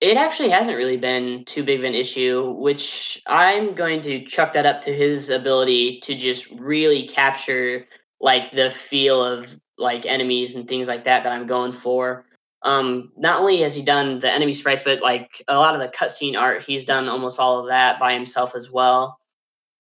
It 0.01 0.17
actually 0.17 0.51
hasn't 0.51 0.77
really 0.77 0.97
been 0.97 1.45
too 1.45 1.65
big 1.65 1.79
of 1.79 1.85
an 1.85 1.95
issue, 1.95 2.53
which 2.59 3.23
I'm 3.27 3.75
going 3.75 4.03
to 4.03 4.25
chuck 4.25 4.53
that 4.53 4.67
up 4.67 4.83
to 4.83 4.93
his 4.93 5.31
ability 5.31 6.01
to 6.01 6.15
just 6.15 6.51
really 6.51 7.09
capture 7.09 7.87
like 8.21 8.51
the 8.51 8.71
feel 8.71 9.25
of 9.25 9.55
like 9.79 10.07
enemies 10.07 10.55
and 10.55 10.69
things 10.69 10.89
like 10.89 11.05
that 11.05 11.25
that 11.25 11.33
I'm 11.33 11.47
going 11.47 11.73
for. 11.73 12.27
Um, 12.67 13.13
not 13.17 13.39
only 13.39 13.59
has 13.61 13.77
he 13.77 13.83
done 13.83 14.19
the 14.19 14.31
enemy 14.31 14.53
sprites, 14.53 14.83
but 14.85 15.01
like 15.01 15.41
a 15.47 15.57
lot 15.57 15.77
of 15.77 15.81
the 15.81 15.87
cutscene 15.97 16.37
art, 16.37 16.65
he's 16.65 16.85
done 16.85 17.09
almost 17.09 17.39
all 17.39 17.61
of 17.61 17.69
that 17.69 18.01
by 18.01 18.13
himself 18.13 18.57
as 18.57 18.71
well. 18.73 19.19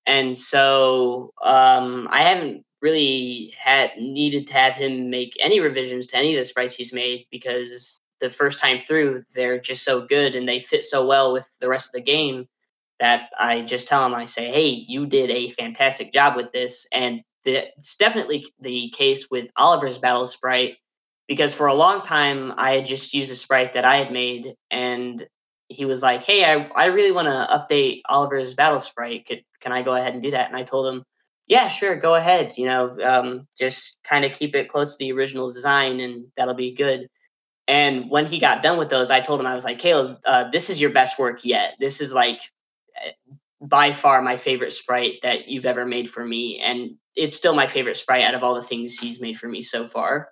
And 0.07 0.38
so 0.38 1.33
um, 1.43 2.07
I 2.12 2.23
haven't 2.23 2.64
really 2.81 3.52
had 3.59 3.90
needed 3.99 4.47
to 4.47 4.52
have 4.52 4.75
him 4.75 5.11
make 5.11 5.37
any 5.40 5.59
revisions 5.59 6.07
to 6.07 6.16
any 6.16 6.37
of 6.37 6.38
the 6.38 6.45
sprites 6.45 6.76
he's 6.76 6.93
made 6.93 7.26
because 7.33 7.99
the 8.21 8.31
first 8.31 8.61
time 8.61 8.78
through, 8.78 9.25
they're 9.35 9.59
just 9.59 9.83
so 9.83 10.07
good 10.07 10.37
and 10.37 10.49
they 10.49 10.61
fit 10.61 10.85
so 10.85 11.05
well 11.05 11.33
with 11.33 11.49
the 11.61 11.69
rest 11.69 11.88
of 11.88 11.95
the 11.95 12.02
game 12.02 12.47
that 13.00 13.31
I 13.37 13.62
just 13.62 13.88
tell 13.88 14.07
him 14.07 14.14
I 14.14 14.26
say, 14.26 14.49
hey, 14.49 14.69
you 14.69 15.07
did 15.07 15.28
a 15.31 15.50
fantastic 15.50 16.12
job 16.12 16.37
with 16.37 16.52
this. 16.52 16.87
And 16.93 17.23
it's 17.45 17.97
definitely 17.97 18.47
the 18.61 18.90
case 18.90 19.26
with 19.28 19.50
Oliver's 19.57 19.99
battle 19.99 20.26
sprite 20.28 20.76
because 21.28 21.54
for 21.54 21.66
a 21.66 21.75
long 21.75 22.02
time 22.02 22.52
I 22.56 22.73
had 22.73 22.87
just 22.87 23.14
used 23.14 23.33
a 23.33 23.37
sprite 23.37 23.73
that 23.75 23.85
I 23.85 23.97
had 23.97 24.12
made, 24.12 24.54
and 24.71 25.26
he 25.68 25.85
was 25.85 26.02
like, 26.02 26.23
"Hey, 26.25 26.45
I 26.45 26.68
I 26.75 26.87
really 26.87 27.12
want 27.12 27.26
to 27.28 27.49
update 27.54 28.02
Oliver's 28.09 28.54
battle 28.54 28.80
sprite. 28.80 29.26
Could 29.26 29.42
can 29.61 29.73
I 29.73 29.83
go 29.83 29.95
ahead 29.95 30.14
and 30.14 30.23
do 30.23 30.30
that?" 30.33 30.49
And 30.49 30.56
I 30.56 30.62
told 30.62 30.92
him, 30.95 31.04
"Yeah, 31.49 31.68
sure, 31.68 31.97
go 31.97 32.14
ahead. 32.14 32.54
You 32.56 32.66
know, 32.66 32.97
um, 33.02 33.49
just 33.59 33.99
kind 34.09 34.25
of 34.25 34.33
keep 34.33 34.54
it 34.54 34.68
close 34.71 34.92
to 34.97 34.99
the 34.99 35.12
original 35.12 35.52
design, 35.52 36.00
and 36.00 36.26
that'll 36.37 36.54
be 36.54 36.75
good." 36.75 37.09
And 37.68 38.11
when 38.11 38.26
he 38.26 38.38
got 38.40 38.62
done 38.62 38.78
with 38.78 38.90
those, 38.90 39.11
I 39.11 39.21
told 39.21 39.40
him 39.40 39.47
I 39.47 39.54
was 39.54 39.64
like, 39.64 39.78
"Caleb, 39.80 40.18
uh, 40.26 40.50
this 40.50 40.71
is 40.71 40.80
your 40.80 40.90
best 40.90 41.18
work 41.18 41.45
yet. 41.45 41.75
This 41.80 42.00
is 42.00 42.12
like." 42.12 42.40
Eh, 43.04 43.12
by 43.61 43.92
far 43.92 44.21
my 44.23 44.37
favorite 44.37 44.73
sprite 44.73 45.14
that 45.23 45.49
you've 45.49 45.64
ever 45.66 45.87
made 45.87 46.11
for 46.11 46.25
me 46.25 46.61
and 46.61 46.90
it's 47.14 47.35
still 47.35 47.54
my 47.54 47.66
favorite 47.66 47.97
sprite 47.97 48.23
out 48.23 48.35
of 48.35 48.42
all 48.42 48.54
the 48.54 48.62
things 48.62 48.95
he's 48.99 49.21
made 49.21 49.37
for 49.38 49.49
me 49.49 49.62
so 49.62 49.87
far 49.87 50.30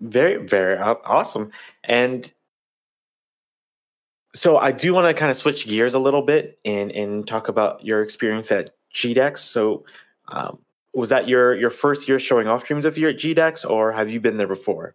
very 0.00 0.36
very 0.46 0.78
awesome 0.78 1.50
and 1.84 2.32
so 4.34 4.58
I 4.58 4.72
do 4.72 4.92
want 4.92 5.06
to 5.08 5.14
kind 5.18 5.30
of 5.30 5.36
switch 5.36 5.66
gears 5.66 5.94
a 5.94 5.98
little 5.98 6.22
bit 6.22 6.58
and 6.64 6.90
and 6.92 7.26
talk 7.26 7.48
about 7.48 7.84
your 7.84 8.02
experience 8.02 8.52
at 8.52 8.70
GDEX. 8.94 9.38
So, 9.38 9.84
um, 10.28 10.58
was 10.94 11.08
that 11.08 11.28
your 11.28 11.54
your 11.56 11.70
first 11.70 12.08
year 12.08 12.20
showing 12.20 12.46
off 12.46 12.64
Dreams 12.64 12.84
of 12.84 12.94
Fear 12.94 13.10
at 13.10 13.16
GDEX, 13.16 13.68
or 13.68 13.92
have 13.92 14.10
you 14.10 14.20
been 14.20 14.36
there 14.36 14.48
before? 14.48 14.94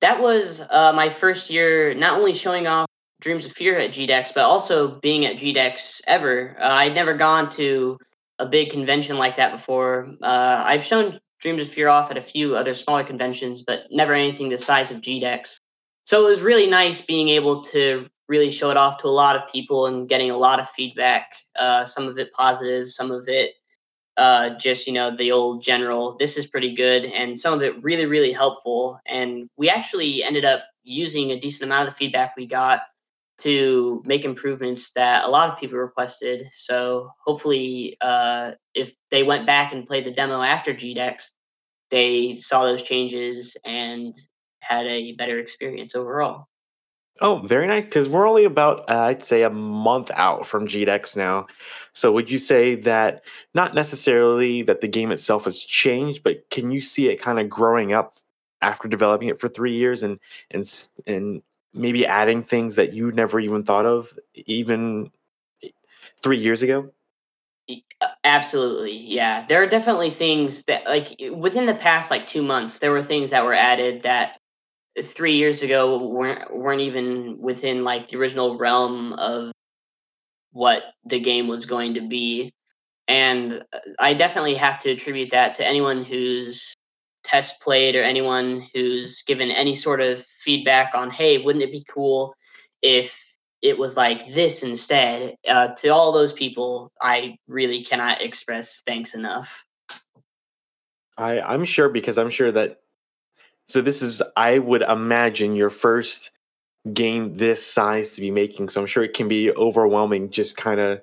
That 0.00 0.20
was 0.20 0.62
uh, 0.70 0.92
my 0.94 1.08
first 1.08 1.50
year, 1.50 1.94
not 1.94 2.18
only 2.18 2.34
showing 2.34 2.66
off 2.66 2.86
Dreams 3.20 3.46
of 3.46 3.52
Fear 3.52 3.78
at 3.78 3.90
GDEX, 3.90 4.34
but 4.34 4.44
also 4.44 5.00
being 5.00 5.24
at 5.24 5.36
GDEX 5.36 6.02
ever. 6.06 6.56
Uh, 6.60 6.68
I'd 6.68 6.94
never 6.94 7.14
gone 7.14 7.48
to 7.50 7.98
a 8.38 8.46
big 8.46 8.70
convention 8.70 9.16
like 9.16 9.36
that 9.36 9.52
before. 9.52 10.14
Uh, 10.22 10.62
I've 10.66 10.84
shown 10.84 11.18
Dreams 11.44 11.68
of 11.68 11.74
Fear 11.74 11.88
off 11.88 12.10
at 12.10 12.16
a 12.16 12.22
few 12.22 12.56
other 12.56 12.74
smaller 12.74 13.04
conventions, 13.04 13.60
but 13.60 13.82
never 13.90 14.14
anything 14.14 14.48
the 14.48 14.56
size 14.56 14.90
of 14.90 15.02
GDEX. 15.02 15.56
So 16.04 16.26
it 16.26 16.30
was 16.30 16.40
really 16.40 16.66
nice 16.66 17.02
being 17.02 17.28
able 17.28 17.62
to 17.64 18.06
really 18.28 18.50
show 18.50 18.70
it 18.70 18.78
off 18.78 18.96
to 18.98 19.08
a 19.08 19.08
lot 19.08 19.36
of 19.36 19.46
people 19.52 19.84
and 19.84 20.08
getting 20.08 20.30
a 20.30 20.38
lot 20.38 20.58
of 20.58 20.70
feedback. 20.70 21.34
Uh, 21.54 21.84
some 21.84 22.08
of 22.08 22.18
it 22.18 22.32
positive, 22.32 22.90
some 22.90 23.10
of 23.10 23.28
it 23.28 23.52
uh, 24.16 24.50
just 24.58 24.86
you 24.86 24.94
know 24.94 25.14
the 25.14 25.32
old 25.32 25.62
general. 25.62 26.16
This 26.16 26.38
is 26.38 26.46
pretty 26.46 26.74
good, 26.74 27.04
and 27.04 27.38
some 27.38 27.52
of 27.52 27.60
it 27.60 27.82
really 27.82 28.06
really 28.06 28.32
helpful. 28.32 28.98
And 29.04 29.46
we 29.58 29.68
actually 29.68 30.24
ended 30.24 30.46
up 30.46 30.62
using 30.82 31.30
a 31.30 31.38
decent 31.38 31.68
amount 31.68 31.88
of 31.88 31.94
the 31.94 31.98
feedback 31.98 32.34
we 32.38 32.46
got 32.46 32.82
to 33.38 34.02
make 34.04 34.24
improvements 34.24 34.92
that 34.92 35.24
a 35.24 35.28
lot 35.28 35.50
of 35.50 35.58
people 35.58 35.78
requested. 35.78 36.46
So 36.52 37.10
hopefully, 37.24 37.96
uh, 38.00 38.52
if 38.74 38.94
they 39.10 39.22
went 39.22 39.46
back 39.46 39.72
and 39.72 39.86
played 39.86 40.04
the 40.04 40.12
demo 40.12 40.40
after 40.40 40.72
GDEX, 40.72 41.30
they 41.90 42.36
saw 42.36 42.64
those 42.64 42.82
changes 42.82 43.56
and 43.64 44.14
had 44.60 44.86
a 44.86 45.12
better 45.12 45.38
experience 45.38 45.94
overall. 45.94 46.48
Oh, 47.20 47.42
very 47.44 47.68
nice. 47.68 47.84
Because 47.84 48.08
we're 48.08 48.26
only 48.26 48.44
about, 48.44 48.90
uh, 48.90 48.98
I'd 48.98 49.24
say, 49.24 49.42
a 49.42 49.50
month 49.50 50.10
out 50.14 50.46
from 50.46 50.66
GDEX 50.66 51.16
now. 51.16 51.46
So, 51.92 52.10
would 52.10 52.30
you 52.30 52.38
say 52.38 52.74
that 52.76 53.22
not 53.54 53.74
necessarily 53.74 54.62
that 54.62 54.80
the 54.80 54.88
game 54.88 55.12
itself 55.12 55.44
has 55.44 55.60
changed, 55.60 56.24
but 56.24 56.48
can 56.50 56.72
you 56.72 56.80
see 56.80 57.08
it 57.08 57.20
kind 57.20 57.38
of 57.38 57.48
growing 57.48 57.92
up 57.92 58.12
after 58.62 58.88
developing 58.88 59.28
it 59.28 59.38
for 59.38 59.48
three 59.48 59.74
years 59.74 60.02
and 60.02 60.18
and 60.50 60.88
and 61.06 61.42
maybe 61.74 62.06
adding 62.06 62.42
things 62.42 62.76
that 62.76 62.92
you 62.92 63.12
never 63.12 63.40
even 63.40 63.64
thought 63.64 63.86
of 63.86 64.12
even 64.34 65.10
three 66.22 66.38
years 66.38 66.62
ago? 66.62 66.90
Uh, 67.68 68.08
absolutely, 68.24 68.92
yeah. 68.92 69.44
There 69.46 69.62
are 69.62 69.66
definitely 69.66 70.10
things 70.10 70.64
that, 70.64 70.84
like, 70.86 71.20
within 71.32 71.66
the 71.66 71.74
past 71.74 72.10
like 72.10 72.26
two 72.26 72.42
months, 72.42 72.78
there 72.78 72.92
were 72.92 73.02
things 73.02 73.30
that 73.30 73.44
were 73.44 73.54
added 73.54 74.02
that 74.02 74.38
three 75.02 75.34
years 75.34 75.62
ago 75.62 76.06
weren't 76.08 76.56
weren't 76.56 76.80
even 76.80 77.38
within 77.40 77.82
like 77.82 78.08
the 78.08 78.16
original 78.16 78.56
realm 78.56 79.12
of 79.14 79.50
what 80.52 80.82
the 81.04 81.18
game 81.18 81.48
was 81.48 81.66
going 81.66 81.94
to 81.94 82.00
be 82.00 82.52
and 83.08 83.64
uh, 83.72 83.78
i 83.98 84.14
definitely 84.14 84.54
have 84.54 84.78
to 84.78 84.90
attribute 84.90 85.30
that 85.30 85.56
to 85.56 85.66
anyone 85.66 86.04
who's 86.04 86.74
test 87.24 87.60
played 87.60 87.96
or 87.96 88.02
anyone 88.02 88.66
who's 88.74 89.22
given 89.22 89.50
any 89.50 89.74
sort 89.74 90.00
of 90.00 90.24
feedback 90.24 90.94
on 90.94 91.10
hey 91.10 91.38
wouldn't 91.38 91.64
it 91.64 91.72
be 91.72 91.84
cool 91.88 92.34
if 92.82 93.20
it 93.62 93.78
was 93.78 93.96
like 93.96 94.26
this 94.34 94.62
instead 94.62 95.34
uh, 95.48 95.68
to 95.68 95.88
all 95.88 96.12
those 96.12 96.32
people 96.32 96.92
i 97.00 97.36
really 97.48 97.82
cannot 97.82 98.22
express 98.22 98.82
thanks 98.86 99.14
enough 99.14 99.64
i 101.16 101.40
i'm 101.40 101.64
sure 101.64 101.88
because 101.88 102.18
i'm 102.18 102.30
sure 102.30 102.52
that 102.52 102.78
so 103.68 103.80
this 103.80 104.02
is, 104.02 104.22
I 104.36 104.58
would 104.58 104.82
imagine, 104.82 105.56
your 105.56 105.70
first 105.70 106.30
game 106.92 107.36
this 107.36 107.64
size 107.64 108.12
to 108.12 108.20
be 108.20 108.30
making. 108.30 108.68
So 108.68 108.80
I'm 108.80 108.86
sure 108.86 109.02
it 109.02 109.14
can 109.14 109.28
be 109.28 109.50
overwhelming, 109.50 110.30
just 110.30 110.56
kind 110.56 110.80
of 110.80 111.00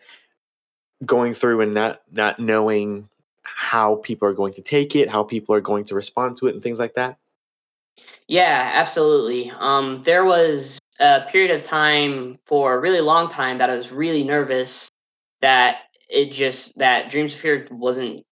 going 1.04 1.34
through 1.34 1.62
and 1.62 1.74
not 1.74 2.02
not 2.12 2.40
knowing 2.40 3.10
how 3.44 3.96
people 3.96 4.28
are 4.28 4.34
going 4.34 4.54
to 4.54 4.62
take 4.62 4.96
it, 4.96 5.10
how 5.10 5.24
people 5.24 5.56
are 5.56 5.62
going 5.62 5.86
to 5.86 5.96
respond 5.96 6.38
to 6.38 6.48
it, 6.48 6.54
and 6.54 6.64
things 6.64 6.80
like 6.80 6.94
that. 6.96 7.18
Yeah, 8.28 8.72
absolutely. 8.74 9.52
Um, 9.58 10.02
there 10.04 10.26
was 10.26 10.80
a 11.00 11.22
period 11.30 11.52
of 11.52 11.64
time 11.64 12.38
for 12.46 12.76
a 12.76 12.80
really 12.80 13.02
long 13.02 13.28
time 13.28 13.58
that 13.58 13.70
I 13.70 13.76
was 13.76 13.92
really 13.92 14.24
nervous 14.24 14.90
that 15.42 15.80
it 16.10 16.32
just 16.32 16.78
that 16.78 17.10
Dreams 17.10 17.34
of 17.34 17.40
Fear 17.40 17.68
wasn't. 17.72 18.26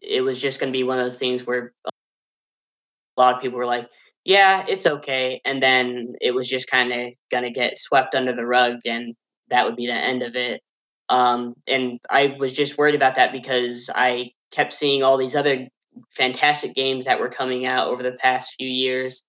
It 0.00 0.22
was 0.22 0.40
just 0.40 0.60
going 0.60 0.72
to 0.72 0.76
be 0.76 0.84
one 0.84 0.98
of 0.98 1.04
those 1.04 1.18
things 1.18 1.46
where 1.46 1.72
a 1.84 3.20
lot 3.20 3.34
of 3.34 3.42
people 3.42 3.58
were 3.58 3.66
like, 3.66 3.88
yeah, 4.24 4.64
it's 4.68 4.86
okay. 4.86 5.40
And 5.44 5.62
then 5.62 6.14
it 6.20 6.32
was 6.32 6.48
just 6.48 6.66
kind 6.66 6.92
of 6.92 7.12
going 7.30 7.44
to 7.44 7.50
get 7.50 7.78
swept 7.78 8.14
under 8.14 8.34
the 8.34 8.46
rug 8.46 8.76
and 8.84 9.14
that 9.50 9.66
would 9.66 9.76
be 9.76 9.86
the 9.86 9.94
end 9.94 10.22
of 10.22 10.34
it. 10.36 10.62
Um, 11.08 11.54
and 11.66 12.00
I 12.10 12.36
was 12.38 12.52
just 12.52 12.78
worried 12.78 12.94
about 12.94 13.16
that 13.16 13.32
because 13.32 13.90
I 13.94 14.32
kept 14.50 14.72
seeing 14.72 15.02
all 15.02 15.16
these 15.16 15.36
other 15.36 15.68
fantastic 16.10 16.74
games 16.74 17.06
that 17.06 17.20
were 17.20 17.28
coming 17.28 17.66
out 17.66 17.88
over 17.88 18.02
the 18.02 18.12
past 18.12 18.54
few 18.58 18.68
years. 18.68 19.22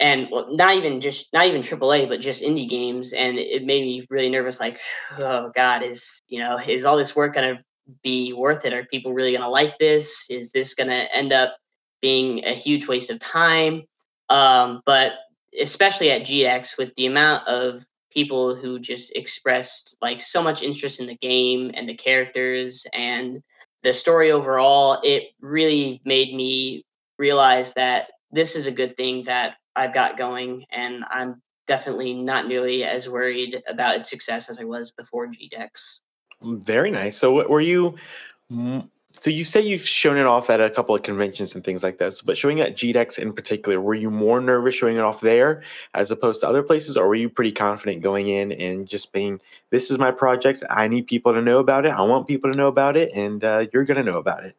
And 0.00 0.28
not 0.30 0.76
even 0.76 1.00
just 1.00 1.32
not 1.32 1.46
even 1.46 1.62
AAA, 1.62 2.08
but 2.08 2.20
just 2.20 2.42
indie 2.42 2.68
games, 2.68 3.12
and 3.12 3.38
it 3.38 3.62
made 3.64 3.82
me 3.82 4.06
really 4.10 4.28
nervous. 4.28 4.58
Like, 4.58 4.80
oh 5.18 5.52
God, 5.54 5.82
is 5.84 6.20
you 6.28 6.40
know, 6.40 6.58
is 6.58 6.84
all 6.84 6.96
this 6.96 7.14
work 7.14 7.34
gonna 7.34 7.62
be 8.02 8.32
worth 8.32 8.64
it? 8.64 8.72
Are 8.72 8.84
people 8.84 9.14
really 9.14 9.32
gonna 9.32 9.48
like 9.48 9.78
this? 9.78 10.26
Is 10.30 10.50
this 10.50 10.74
gonna 10.74 11.06
end 11.12 11.32
up 11.32 11.54
being 12.04 12.44
a 12.44 12.52
huge 12.52 12.86
waste 12.86 13.08
of 13.08 13.18
time. 13.18 13.82
Um, 14.28 14.82
but 14.84 15.12
especially 15.58 16.10
at 16.10 16.20
GDEX, 16.20 16.76
with 16.76 16.94
the 16.96 17.06
amount 17.06 17.48
of 17.48 17.82
people 18.10 18.54
who 18.54 18.78
just 18.78 19.16
expressed 19.16 19.96
like 20.02 20.20
so 20.20 20.42
much 20.42 20.62
interest 20.62 21.00
in 21.00 21.06
the 21.06 21.16
game 21.16 21.70
and 21.72 21.88
the 21.88 21.94
characters 21.94 22.86
and 22.92 23.42
the 23.84 23.94
story 23.94 24.32
overall, 24.32 24.98
it 25.04 25.24
really 25.40 26.00
made 26.04 26.34
me 26.34 26.84
realize 27.18 27.74
that 27.74 28.08
this 28.32 28.56
is 28.56 28.66
a 28.66 28.72
good 28.72 28.96
thing 28.96 29.24
that 29.24 29.56
I've 29.76 29.94
got 29.94 30.16
going, 30.16 30.64
and 30.72 31.04
I'm 31.10 31.42
definitely 31.66 32.14
not 32.14 32.48
nearly 32.48 32.82
as 32.82 33.08
worried 33.08 33.62
about 33.68 33.96
its 33.96 34.10
success 34.10 34.48
as 34.48 34.58
I 34.58 34.64
was 34.64 34.90
before 34.90 35.28
GDEX. 35.28 36.00
Mm, 36.42 36.64
very 36.64 36.90
nice. 36.90 37.16
So, 37.18 37.46
were 37.46 37.60
you 37.60 37.96
so 39.14 39.30
you 39.30 39.44
say 39.44 39.60
you've 39.60 39.86
shown 39.86 40.16
it 40.16 40.26
off 40.26 40.50
at 40.50 40.60
a 40.60 40.68
couple 40.68 40.94
of 40.94 41.02
conventions 41.02 41.54
and 41.54 41.62
things 41.62 41.82
like 41.82 41.98
this, 41.98 42.20
but 42.20 42.36
showing 42.36 42.60
at 42.60 42.76
GDEX 42.76 43.18
in 43.18 43.32
particular, 43.32 43.80
were 43.80 43.94
you 43.94 44.10
more 44.10 44.40
nervous 44.40 44.74
showing 44.74 44.96
it 44.96 45.00
off 45.00 45.20
there 45.20 45.62
as 45.94 46.10
opposed 46.10 46.40
to 46.40 46.48
other 46.48 46.62
places, 46.62 46.96
or 46.96 47.06
were 47.06 47.14
you 47.14 47.28
pretty 47.28 47.52
confident 47.52 48.02
going 48.02 48.26
in 48.26 48.52
and 48.52 48.88
just 48.88 49.12
being, 49.12 49.40
"This 49.70 49.90
is 49.90 49.98
my 49.98 50.10
project. 50.10 50.64
I 50.68 50.88
need 50.88 51.06
people 51.06 51.32
to 51.32 51.40
know 51.40 51.58
about 51.58 51.86
it. 51.86 51.90
I 51.90 52.02
want 52.02 52.26
people 52.26 52.50
to 52.50 52.56
know 52.56 52.66
about 52.66 52.96
it, 52.96 53.12
and 53.14 53.42
uh, 53.44 53.66
you're 53.72 53.84
going 53.84 54.04
to 54.04 54.10
know 54.10 54.18
about 54.18 54.44
it." 54.44 54.56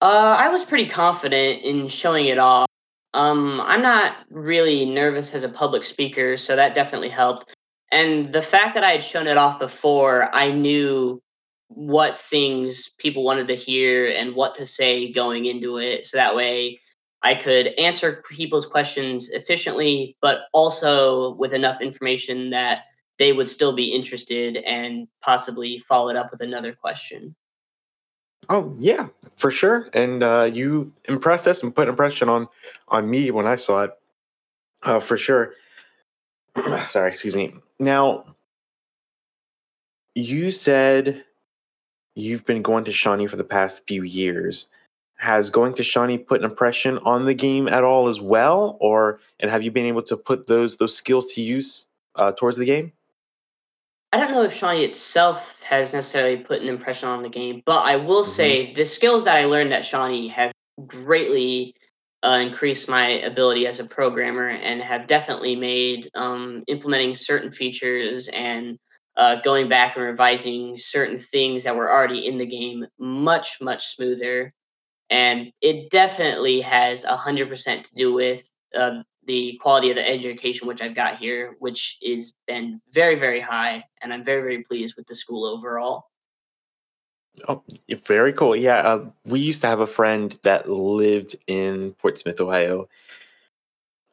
Uh, 0.00 0.36
I 0.38 0.48
was 0.48 0.64
pretty 0.64 0.86
confident 0.86 1.62
in 1.62 1.88
showing 1.88 2.26
it 2.26 2.38
off. 2.38 2.68
Um, 3.12 3.60
I'm 3.64 3.82
not 3.82 4.16
really 4.30 4.84
nervous 4.84 5.34
as 5.34 5.42
a 5.42 5.48
public 5.48 5.84
speaker, 5.84 6.36
so 6.36 6.54
that 6.54 6.74
definitely 6.74 7.08
helped. 7.08 7.54
And 7.90 8.32
the 8.32 8.42
fact 8.42 8.74
that 8.74 8.84
I 8.84 8.90
had 8.90 9.04
shown 9.04 9.26
it 9.26 9.36
off 9.36 9.58
before, 9.58 10.28
I 10.34 10.50
knew 10.50 11.22
what 11.68 12.18
things 12.18 12.90
people 12.98 13.24
wanted 13.24 13.48
to 13.48 13.54
hear 13.54 14.06
and 14.08 14.34
what 14.34 14.54
to 14.54 14.66
say 14.66 15.12
going 15.12 15.46
into 15.46 15.78
it 15.78 16.04
so 16.04 16.16
that 16.16 16.36
way 16.36 16.80
I 17.22 17.34
could 17.34 17.68
answer 17.78 18.22
people's 18.30 18.66
questions 18.66 19.30
efficiently, 19.30 20.16
but 20.20 20.42
also 20.52 21.34
with 21.34 21.52
enough 21.52 21.80
information 21.80 22.50
that 22.50 22.84
they 23.18 23.32
would 23.32 23.48
still 23.48 23.74
be 23.74 23.92
interested 23.92 24.58
and 24.58 25.08
possibly 25.22 25.78
follow 25.78 26.10
it 26.10 26.16
up 26.16 26.30
with 26.30 26.40
another 26.40 26.72
question. 26.72 27.34
Oh 28.48 28.74
yeah, 28.78 29.08
for 29.36 29.50
sure. 29.50 29.88
And 29.92 30.22
uh, 30.22 30.50
you 30.52 30.92
impressed 31.08 31.48
us 31.48 31.62
and 31.62 31.74
put 31.74 31.88
an 31.88 31.90
impression 31.90 32.28
on 32.28 32.46
on 32.88 33.10
me 33.10 33.30
when 33.32 33.46
I 33.46 33.56
saw 33.56 33.84
it, 33.84 33.90
uh, 34.84 35.00
for 35.00 35.18
sure. 35.18 35.54
Sorry, 36.86 37.10
excuse 37.10 37.34
me. 37.34 37.54
Now, 37.80 38.36
you 40.14 40.52
said 40.52 41.24
you've 42.16 42.44
been 42.44 42.62
going 42.62 42.84
to 42.84 42.92
Shawnee 42.92 43.28
for 43.28 43.36
the 43.36 43.44
past 43.44 43.86
few 43.86 44.02
years. 44.02 44.66
Has 45.18 45.48
going 45.48 45.74
to 45.74 45.84
Shawnee 45.84 46.18
put 46.18 46.40
an 46.40 46.50
impression 46.50 46.98
on 46.98 47.24
the 47.24 47.34
game 47.34 47.68
at 47.68 47.84
all 47.84 48.08
as 48.08 48.20
well, 48.20 48.76
or 48.80 49.20
and 49.40 49.50
have 49.50 49.62
you 49.62 49.70
been 49.70 49.86
able 49.86 50.02
to 50.02 50.16
put 50.16 50.46
those 50.46 50.76
those 50.76 50.94
skills 50.94 51.32
to 51.34 51.40
use 51.40 51.86
uh, 52.16 52.32
towards 52.32 52.56
the 52.58 52.66
game? 52.66 52.92
I 54.12 54.18
don't 54.18 54.30
know 54.30 54.42
if 54.42 54.52
Shawnee 54.52 54.84
itself 54.84 55.62
has 55.62 55.92
necessarily 55.92 56.38
put 56.38 56.60
an 56.60 56.68
impression 56.68 57.08
on 57.08 57.22
the 57.22 57.28
game, 57.28 57.62
but 57.64 57.82
I 57.82 57.96
will 57.96 58.24
Mhm. 58.24 58.28
say 58.28 58.72
the 58.74 58.84
skills 58.84 59.24
that 59.24 59.36
I 59.36 59.44
learned 59.44 59.72
at 59.72 59.84
Shawnee 59.84 60.28
have 60.28 60.52
greatly 60.86 61.74
uh, 62.22 62.40
increased 62.42 62.88
my 62.88 63.08
ability 63.08 63.66
as 63.66 63.78
a 63.78 63.84
programmer 63.84 64.48
and 64.48 64.82
have 64.82 65.06
definitely 65.06 65.54
made 65.54 66.10
um, 66.14 66.64
implementing 66.66 67.14
certain 67.14 67.52
features 67.52 68.28
and 68.28 68.78
uh, 69.16 69.40
going 69.42 69.68
back 69.68 69.96
and 69.96 70.04
revising 70.04 70.76
certain 70.76 71.18
things 71.18 71.64
that 71.64 71.76
were 71.76 71.90
already 71.90 72.26
in 72.26 72.36
the 72.36 72.46
game 72.46 72.86
much, 72.98 73.60
much 73.60 73.94
smoother. 73.94 74.52
And 75.08 75.52
it 75.60 75.90
definitely 75.90 76.60
has 76.60 77.04
100% 77.04 77.82
to 77.82 77.94
do 77.94 78.12
with 78.12 78.50
uh, 78.74 79.02
the 79.26 79.58
quality 79.62 79.90
of 79.90 79.96
the 79.96 80.08
education 80.08 80.68
which 80.68 80.82
I've 80.82 80.94
got 80.94 81.16
here, 81.16 81.56
which 81.58 81.98
has 82.06 82.32
been 82.46 82.80
very, 82.92 83.16
very 83.16 83.40
high, 83.40 83.84
and 84.02 84.12
I'm 84.12 84.24
very, 84.24 84.40
very 84.42 84.62
pleased 84.62 84.94
with 84.96 85.06
the 85.06 85.14
school 85.14 85.44
overall. 85.44 86.04
Oh, 87.48 87.62
very 88.06 88.32
cool. 88.32 88.56
Yeah, 88.56 88.78
uh, 88.78 89.10
we 89.24 89.40
used 89.40 89.60
to 89.62 89.68
have 89.68 89.80
a 89.80 89.86
friend 89.86 90.38
that 90.42 90.70
lived 90.70 91.36
in 91.46 91.92
Portsmouth, 91.94 92.40
Ohio. 92.40 92.88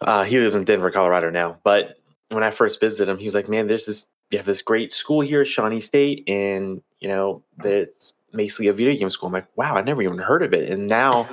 Uh, 0.02 0.24
he 0.24 0.39
lives 0.39 0.56
in 0.56 0.66
Denver, 0.66 0.92
Colorado 0.92 1.30
now. 1.30 1.58
But 1.63 1.98
when 2.30 2.44
I 2.44 2.52
first 2.52 2.82
visited 2.82 3.10
him, 3.10 3.18
he 3.18 3.26
was 3.26 3.34
like, 3.34 3.48
"Man, 3.48 3.68
there's 3.68 3.86
this. 3.86 4.10
You 4.34 4.39
have 4.39 4.48
this 4.48 4.63
great 4.63 4.91
school 4.91 5.22
here, 5.22 5.46
Shawnee 5.46 5.80
State, 5.80 6.24
and 6.28 6.82
you 7.00 7.08
know, 7.08 7.43
that 7.58 7.72
it's 7.72 8.13
basically 8.34 8.67
a 8.67 8.74
video 8.74 8.98
game 8.98 9.12
school." 9.12 9.28
I'm 9.28 9.34
like, 9.34 9.46
"Wow, 9.56 9.76
I 9.76 9.84
never 9.84 10.02
even 10.02 10.17
heard 10.17 10.41
of 10.41 10.54
it." 10.54 10.72
And 10.72 10.88
now 10.88 11.30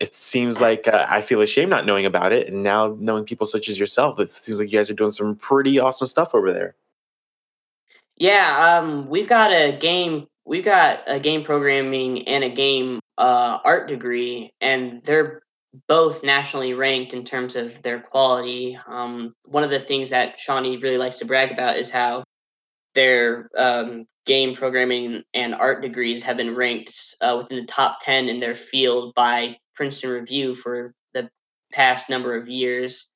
it 0.00 0.14
seems 0.14 0.60
like 0.60 0.86
uh, 0.86 1.06
I 1.08 1.22
feel 1.22 1.40
ashamed 1.40 1.70
not 1.70 1.86
knowing 1.86 2.06
about 2.06 2.30
it, 2.30 2.46
and 2.46 2.62
now 2.62 2.96
knowing 3.00 3.24
people 3.24 3.48
such 3.48 3.68
as 3.68 3.80
yourself, 3.80 4.20
it 4.20 4.30
seems 4.30 4.60
like 4.60 4.70
you 4.70 4.78
guys 4.78 4.88
are 4.88 4.94
doing 4.94 5.10
some 5.10 5.34
pretty 5.34 5.80
awesome 5.80 6.06
stuff 6.06 6.36
over 6.36 6.52
there. 6.52 6.76
Yeah, 8.16 8.78
um, 8.78 9.08
we've 9.08 9.28
got 9.28 9.50
a 9.50 9.76
game. 9.76 10.28
We've 10.44 10.64
got 10.64 11.00
a 11.08 11.18
game 11.18 11.42
programming 11.42 12.28
and 12.28 12.44
a 12.44 12.50
game 12.50 13.00
uh, 13.18 13.58
art 13.64 13.88
degree, 13.88 14.52
and 14.60 15.02
they're 15.02 15.42
both 15.88 16.22
nationally 16.22 16.74
ranked 16.74 17.12
in 17.12 17.24
terms 17.24 17.56
of 17.56 17.82
their 17.82 17.98
quality. 17.98 18.78
Um, 18.86 19.34
one 19.44 19.64
of 19.64 19.70
the 19.70 19.80
things 19.80 20.10
that 20.10 20.38
Shawnee 20.38 20.76
really 20.76 20.96
likes 20.96 21.18
to 21.18 21.24
brag 21.24 21.50
about 21.50 21.76
is 21.76 21.90
how 21.90 22.22
their 22.96 23.48
um, 23.56 24.06
game 24.26 24.56
programming 24.56 25.22
and 25.32 25.54
art 25.54 25.80
degrees 25.80 26.24
have 26.24 26.36
been 26.36 26.56
ranked 26.56 27.14
uh, 27.20 27.36
within 27.38 27.58
the 27.58 27.66
top 27.66 27.98
10 28.02 28.28
in 28.28 28.40
their 28.40 28.56
field 28.56 29.14
by 29.14 29.56
Princeton 29.76 30.10
Review 30.10 30.56
for 30.56 30.92
the 31.14 31.30
past 31.72 32.10
number 32.10 32.34
of 32.34 32.48
years. 32.48 33.08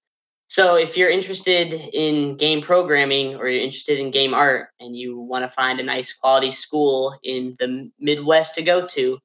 So 0.47 0.77
if 0.77 0.97
you're 0.97 1.11
interested 1.11 1.75
in 1.75 2.37
game 2.37 2.61
programming 2.61 3.37
or 3.37 3.49
you're 3.49 3.63
interested 3.63 3.99
in 3.99 4.11
game 4.11 4.35
art 4.35 4.69
and 4.79 4.97
you 4.97 5.19
want 5.19 5.43
to 5.45 5.49
find 5.49 5.81
a 5.81 5.85
nice 5.85 6.13
quality 6.13 6.51
school 6.51 7.19
in 7.23 7.57
the 7.59 7.91
Midwest 7.99 8.55
to 8.57 8.63
go 8.63 8.87
to, 8.87 9.19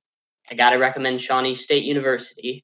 I 0.50 0.56
got 0.56 0.72
to 0.72 0.78
recommend 0.78 1.22
Shawnee 1.22 1.56
State 1.56 1.84
University. 1.84 2.64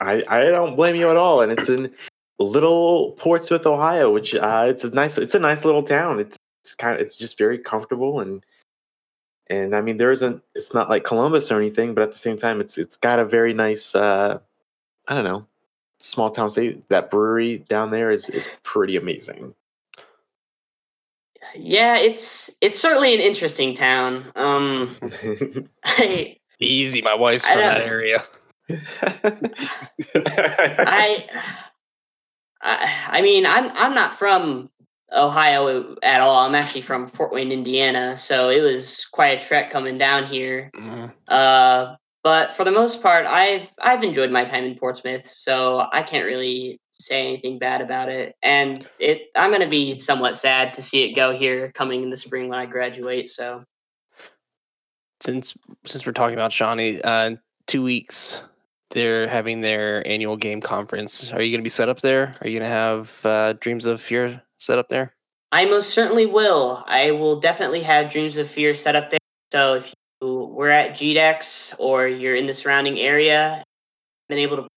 I, 0.00 0.22
I 0.28 0.44
don't 0.44 0.76
blame 0.76 0.94
you 0.94 1.10
at 1.10 1.16
all, 1.16 1.40
and 1.40 1.50
it's 1.50 1.68
in 1.68 1.92
little 2.38 3.12
Portsmouth, 3.12 3.66
Ohio, 3.66 4.12
which 4.12 4.34
uh, 4.34 4.66
it's 4.68 4.84
a 4.84 4.90
nice 4.90 5.18
it's 5.18 5.34
a 5.34 5.40
nice 5.40 5.64
little 5.64 5.82
town. 5.82 6.20
It's, 6.20 6.38
it's 6.60 6.74
kind 6.74 6.94
of 6.94 7.00
it's 7.00 7.16
just 7.16 7.38
very 7.38 7.58
comfortable 7.58 8.20
and 8.20 8.44
and 9.48 9.74
I 9.74 9.80
mean 9.80 9.96
there 9.96 10.12
isn't 10.12 10.42
it's 10.54 10.74
not 10.74 10.88
like 10.88 11.04
Columbus 11.04 11.50
or 11.50 11.58
anything, 11.58 11.94
but 11.94 12.02
at 12.02 12.12
the 12.12 12.18
same 12.18 12.36
time 12.36 12.60
it's 12.60 12.78
it's 12.78 12.96
got 12.96 13.18
a 13.18 13.24
very 13.24 13.54
nice 13.54 13.94
uh, 13.94 14.38
I 15.06 15.14
don't 15.14 15.24
know 15.24 15.46
small 15.98 16.30
town 16.30 16.50
state. 16.50 16.88
That 16.88 17.10
brewery 17.10 17.58
down 17.68 17.90
there 17.90 18.10
is 18.10 18.28
is 18.28 18.48
pretty 18.62 18.96
amazing. 18.96 19.54
Yeah, 21.54 21.96
it's 21.98 22.50
it's 22.60 22.78
certainly 22.78 23.14
an 23.14 23.20
interesting 23.20 23.74
town. 23.74 24.30
Um, 24.36 24.96
I, 25.84 26.36
Easy, 26.60 27.02
my 27.02 27.14
wife's 27.14 27.44
I 27.46 27.52
from 27.52 27.62
that 27.62 27.80
area. 27.82 28.24
I, 30.14 31.26
I, 32.60 33.04
I 33.08 33.22
mean, 33.22 33.46
I'm 33.46 33.70
I'm 33.74 33.94
not 33.94 34.14
from 34.14 34.70
Ohio 35.12 35.96
at 36.02 36.20
all. 36.20 36.46
I'm 36.46 36.54
actually 36.54 36.82
from 36.82 37.08
Fort 37.08 37.32
Wayne, 37.32 37.52
Indiana. 37.52 38.16
So 38.16 38.50
it 38.50 38.60
was 38.60 39.06
quite 39.06 39.42
a 39.42 39.44
trek 39.44 39.70
coming 39.70 39.98
down 39.98 40.26
here. 40.26 40.70
Mhm. 40.74 41.12
Uh, 41.26 41.96
but 42.22 42.56
for 42.56 42.64
the 42.64 42.70
most 42.72 43.02
part, 43.02 43.26
I've 43.26 43.70
I've 43.80 44.02
enjoyed 44.02 44.30
my 44.30 44.44
time 44.44 44.64
in 44.64 44.76
Portsmouth, 44.76 45.26
so 45.26 45.86
I 45.92 46.02
can't 46.02 46.26
really 46.26 46.80
say 46.92 47.26
anything 47.26 47.58
bad 47.58 47.80
about 47.80 48.08
it. 48.08 48.34
And 48.42 48.86
it, 48.98 49.28
I'm 49.36 49.50
going 49.50 49.62
to 49.62 49.68
be 49.68 49.96
somewhat 49.98 50.36
sad 50.36 50.74
to 50.74 50.82
see 50.82 51.04
it 51.04 51.14
go 51.14 51.32
here 51.32 51.70
coming 51.72 52.02
in 52.02 52.10
the 52.10 52.16
spring 52.16 52.48
when 52.48 52.58
I 52.58 52.66
graduate. 52.66 53.28
So 53.28 53.62
Since 55.20 55.56
since 55.86 56.04
we're 56.04 56.12
talking 56.12 56.34
about 56.34 56.52
Shawnee, 56.52 57.00
uh, 57.02 57.36
two 57.66 57.82
weeks 57.82 58.42
they're 58.90 59.28
having 59.28 59.60
their 59.60 60.06
annual 60.06 60.36
game 60.36 60.60
conference. 60.60 61.32
Are 61.32 61.42
you 61.42 61.50
going 61.50 61.60
to 61.60 61.64
be 61.64 61.70
set 61.70 61.88
up 61.88 62.00
there? 62.00 62.34
Are 62.40 62.48
you 62.48 62.58
going 62.58 62.68
to 62.68 62.74
have 62.74 63.20
uh, 63.24 63.52
Dreams 63.54 63.86
of 63.86 64.00
Fear 64.00 64.42
set 64.58 64.78
up 64.78 64.88
there? 64.88 65.14
I 65.52 65.64
most 65.64 65.90
certainly 65.90 66.26
will. 66.26 66.84
I 66.86 67.12
will 67.12 67.40
definitely 67.40 67.82
have 67.82 68.10
Dreams 68.10 68.36
of 68.36 68.50
Fear 68.50 68.74
set 68.74 68.96
up 68.96 69.10
there. 69.10 69.18
So 69.52 69.74
if 69.74 69.94
you 70.20 70.44
were 70.44 70.70
at 70.70 70.90
GDEX 70.90 71.74
or 71.78 72.06
you're 72.06 72.34
in 72.34 72.46
the 72.46 72.54
surrounding 72.54 72.98
area, 72.98 73.64
been 74.28 74.38
able 74.38 74.56
to 74.58 74.68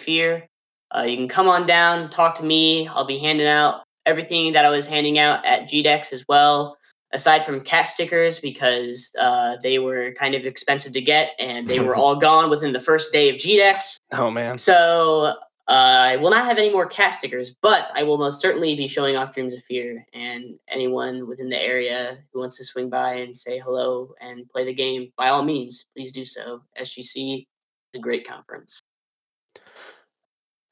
Fear, 0.00 0.46
uh, 0.94 1.02
you 1.02 1.16
can 1.16 1.28
come 1.28 1.48
on 1.48 1.66
down, 1.66 2.10
talk 2.10 2.36
to 2.36 2.44
me. 2.44 2.86
I'll 2.88 3.06
be 3.06 3.18
handing 3.18 3.46
out 3.46 3.82
everything 4.06 4.52
that 4.52 4.64
I 4.64 4.68
was 4.68 4.86
handing 4.86 5.18
out 5.18 5.44
at 5.44 5.62
GDEX 5.62 6.12
as 6.12 6.24
well, 6.28 6.76
aside 7.14 7.44
from 7.44 7.60
cat 7.60 7.88
stickers 7.88 8.40
because 8.40 9.12
uh, 9.18 9.56
they 9.62 9.78
were 9.78 10.12
kind 10.18 10.34
of 10.34 10.44
expensive 10.44 10.92
to 10.92 11.00
get 11.00 11.30
and 11.38 11.68
they 11.68 11.80
were 11.80 11.96
all 12.00 12.16
gone 12.16 12.50
within 12.50 12.72
the 12.72 12.80
first 12.80 13.12
day 13.12 13.30
of 13.30 13.36
GDEX. 13.36 13.96
Oh 14.12 14.30
man, 14.30 14.58
So 14.58 15.34
uh, 15.66 16.08
I 16.10 16.16
will 16.16 16.30
not 16.30 16.44
have 16.44 16.58
any 16.58 16.70
more 16.70 16.86
cat 16.86 17.14
stickers, 17.14 17.54
but 17.62 17.90
I 17.94 18.02
will 18.02 18.18
most 18.18 18.40
certainly 18.40 18.74
be 18.74 18.88
showing 18.88 19.16
off 19.16 19.32
Dreams 19.32 19.54
of 19.54 19.62
Fear. 19.62 20.04
And 20.12 20.58
anyone 20.68 21.26
within 21.26 21.48
the 21.48 21.62
area 21.62 22.18
who 22.32 22.40
wants 22.40 22.58
to 22.58 22.64
swing 22.64 22.90
by 22.90 23.14
and 23.14 23.34
say 23.34 23.58
hello 23.58 24.14
and 24.20 24.48
play 24.50 24.64
the 24.64 24.74
game, 24.74 25.12
by 25.16 25.28
all 25.28 25.42
means, 25.42 25.86
please 25.96 26.12
do 26.12 26.24
so. 26.24 26.62
SGC 26.78 27.38
is 27.38 27.46
a 27.94 27.98
great 27.98 28.26
conference. 28.26 28.80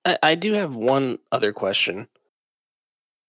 I, 0.05 0.19
I 0.23 0.35
do 0.35 0.53
have 0.55 0.75
one 0.75 1.19
other 1.31 1.53
question. 1.53 2.09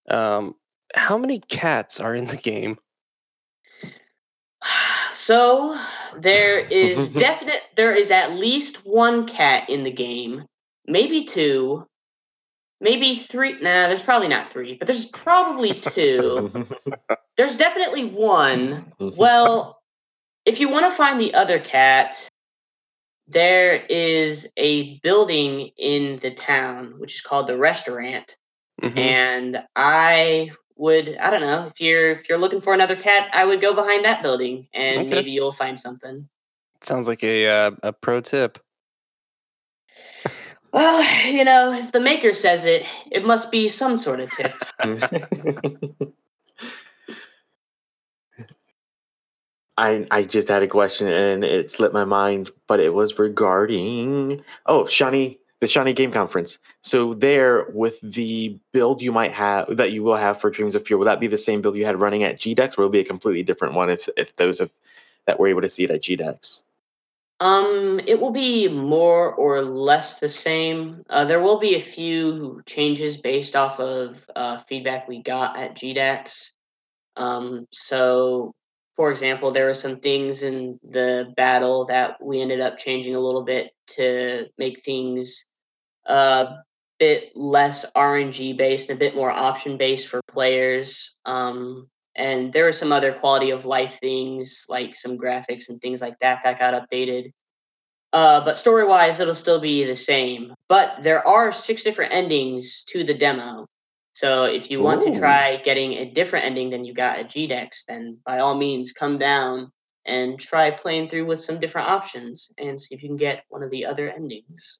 Um, 0.10 0.56
how 0.96 1.18
many 1.18 1.40
cats 1.40 2.00
are 2.00 2.14
in 2.14 2.26
the 2.26 2.38
game? 2.38 2.78
So 5.24 5.80
there 6.18 6.60
is 6.70 7.10
definite 7.10 7.62
there 7.76 7.96
is 7.96 8.12
at 8.12 8.34
least 8.34 8.86
one 8.86 9.26
cat 9.26 9.70
in 9.70 9.86
the 9.86 9.92
game, 9.92 10.44
maybe 10.86 11.24
two, 11.24 11.88
maybe 12.82 13.16
three. 13.16 13.54
Nah, 13.54 13.88
there's 13.88 14.04
probably 14.04 14.28
not 14.28 14.52
three, 14.52 14.76
but 14.76 14.86
there's 14.86 15.06
probably 15.06 15.80
two. 15.80 16.52
there's 17.38 17.56
definitely 17.56 18.04
one. 18.04 18.92
Well, 19.00 19.80
if 20.46 20.60
you 20.60 20.68
want 20.68 20.88
to 20.88 20.98
find 20.98 21.22
the 21.22 21.36
other 21.36 21.60
cat, 21.60 22.28
there 23.26 23.76
is 23.90 24.46
a 24.58 25.00
building 25.00 25.72
in 25.78 26.20
the 26.20 26.32
town 26.32 26.96
which 27.00 27.16
is 27.16 27.22
called 27.22 27.48
the 27.48 27.58
restaurant, 27.58 28.36
Mhm. 28.82 28.98
and 28.98 29.64
I 29.74 30.52
would 30.76 31.18
I 31.18 31.30
don't 31.30 31.42
know 31.42 31.68
if 31.68 31.80
you're 31.80 32.12
if 32.12 32.30
you're 32.30 32.38
looking 32.38 32.62
for 32.62 32.74
another 32.74 32.96
cat, 32.96 33.30
I 33.34 33.46
would 33.46 33.62
go 33.62 33.74
behind 33.74 34.06
that 34.06 34.22
building 34.22 34.68
and 34.74 35.04
Okay. 35.04 35.16
maybe 35.16 35.32
you'll 35.32 35.54
find 35.54 35.80
something. 35.80 36.28
Sounds 36.82 37.08
like 37.08 37.24
a 37.24 37.48
uh, 37.48 37.72
a 37.84 37.94
pro 37.94 38.22
tip. 38.22 38.60
Well, 40.74 41.04
you 41.32 41.44
know, 41.44 41.72
if 41.74 41.92
the 41.92 42.00
maker 42.00 42.34
says 42.34 42.66
it, 42.66 42.84
it 43.12 43.24
must 43.24 43.52
be 43.52 43.70
some 43.70 44.00
sort 44.00 44.20
of 44.20 44.32
tip. 44.32 44.60
I 49.78 50.08
I 50.12 50.24
just 50.24 50.48
had 50.48 50.64
a 50.64 50.68
question 50.68 51.08
and 51.08 51.44
it 51.44 51.72
slipped 51.72 51.94
my 51.94 52.06
mind, 52.06 52.50
but 52.68 52.80
it 52.80 52.94
was 52.94 53.20
regarding 53.20 54.44
oh 54.66 54.88
Shawnee 54.88 55.40
the 55.64 55.70
Shawnee 55.70 55.94
Game 55.94 56.12
Conference. 56.12 56.60
So 56.82 57.14
there 57.14 57.68
with 57.74 57.98
the 58.02 58.60
build 58.74 59.02
you 59.02 59.14
might 59.14 59.32
have 59.32 59.78
that 59.78 59.94
you 59.94 60.04
will 60.04 60.18
have 60.18 60.42
for 60.42 60.50
Dreams 60.50 60.76
of 60.76 60.86
Fear, 60.86 60.98
will 60.98 61.06
that 61.06 61.22
be 61.22 61.28
the 61.28 61.38
same 61.38 61.62
build 61.62 61.78
you 61.78 61.86
had 61.86 62.02
running 62.02 62.22
at 62.24 62.38
GDEX, 62.38 62.78
or 62.78 62.82
will 62.82 62.90
it 62.90 62.92
be 62.92 63.00
a 63.00 63.06
completely 63.06 63.44
different 63.44 63.74
one 63.74 63.90
if 63.90 64.10
if 64.18 64.36
those 64.36 64.60
of 64.60 64.74
that 65.26 65.40
were 65.40 65.48
able 65.48 65.62
to 65.62 65.70
see 65.70 65.86
it 65.86 65.92
at 65.92 66.02
GDEX? 66.02 66.64
Um, 67.40 68.02
it 68.06 68.20
will 68.20 68.32
be 68.32 68.68
more 68.68 69.34
or 69.36 69.62
less 69.62 70.20
the 70.20 70.28
same. 70.28 71.04
Uh, 71.10 71.24
there 71.24 71.42
will 71.42 71.60
be 71.60 71.76
a 71.76 71.82
few 71.82 72.62
changes 72.66 73.16
based 73.16 73.56
off 73.56 73.80
of 73.80 74.26
uh, 74.36 74.60
feedback 74.68 75.08
we 75.08 75.24
got 75.24 75.58
at 75.58 75.76
GDEX. 75.76 76.52
Um, 77.16 77.68
so 77.72 78.54
for 78.98 79.12
example, 79.12 79.52
there 79.52 79.68
were 79.68 79.74
some 79.74 80.02
things 80.02 80.44
in 80.44 80.78
the 80.84 81.34
battle 81.38 81.86
that 81.86 82.22
we 82.22 82.42
ended 82.42 82.60
up 82.60 82.78
changing 82.78 83.16
a 83.16 83.20
little 83.20 83.44
bit 83.44 83.72
to 83.96 84.48
make 84.58 84.82
things 84.82 85.46
a 86.06 86.58
bit 87.00 87.36
less 87.36 87.86
RNG 87.96 88.58
based, 88.58 88.90
and 88.90 88.98
a 88.98 89.00
bit 89.00 89.16
more 89.16 89.32
option 89.32 89.78
based 89.78 90.08
for 90.08 90.22
players. 90.30 91.16
Um, 91.26 91.90
and 92.16 92.54
there 92.54 92.66
were 92.66 92.74
some 92.74 92.92
other 92.92 93.12
quality 93.12 93.50
of 93.50 93.66
life 93.66 93.98
things 94.00 94.66
like 94.70 94.96
some 94.96 95.18
graphics 95.18 95.70
and 95.70 95.82
things 95.82 96.02
like 96.02 96.20
that 96.20 96.44
that 96.44 96.60
got 96.60 96.74
updated. 96.74 97.32
Uh, 98.12 98.46
but 98.46 98.56
story 98.56 98.86
wise, 98.86 99.20
it'll 99.20 99.34
still 99.34 99.60
be 99.60 99.84
the 99.86 99.96
same. 99.96 100.54
But 100.70 101.02
there 101.02 101.28
are 101.28 101.52
six 101.52 101.82
different 101.82 102.14
endings 102.14 102.84
to 102.90 103.04
the 103.04 103.16
demo. 103.16 103.66
So 104.14 104.46
if 104.46 104.70
you 104.70 104.84
want 104.84 105.02
Ooh. 105.02 105.12
to 105.12 105.20
try 105.20 105.58
getting 105.58 105.94
a 105.94 106.12
different 106.12 106.46
ending 106.46 106.70
than 106.70 106.86
you 106.86 106.94
got 106.94 107.18
at 107.18 107.30
GDEX, 107.30 107.86
then 107.88 108.20
by 108.24 108.40
all 108.40 108.54
means 108.54 108.92
come 108.92 109.18
down 109.18 109.72
and 110.06 110.40
try 110.40 110.70
playing 110.70 111.10
through 111.10 111.26
with 111.26 111.42
some 111.42 111.60
different 111.60 111.90
options 111.90 112.52
and 112.60 112.80
see 112.80 112.94
if 112.94 113.02
you 113.02 113.10
can 113.10 113.18
get 113.18 113.44
one 113.50 113.64
of 113.64 113.72
the 113.72 113.88
other 113.88 114.12
endings. 114.12 114.80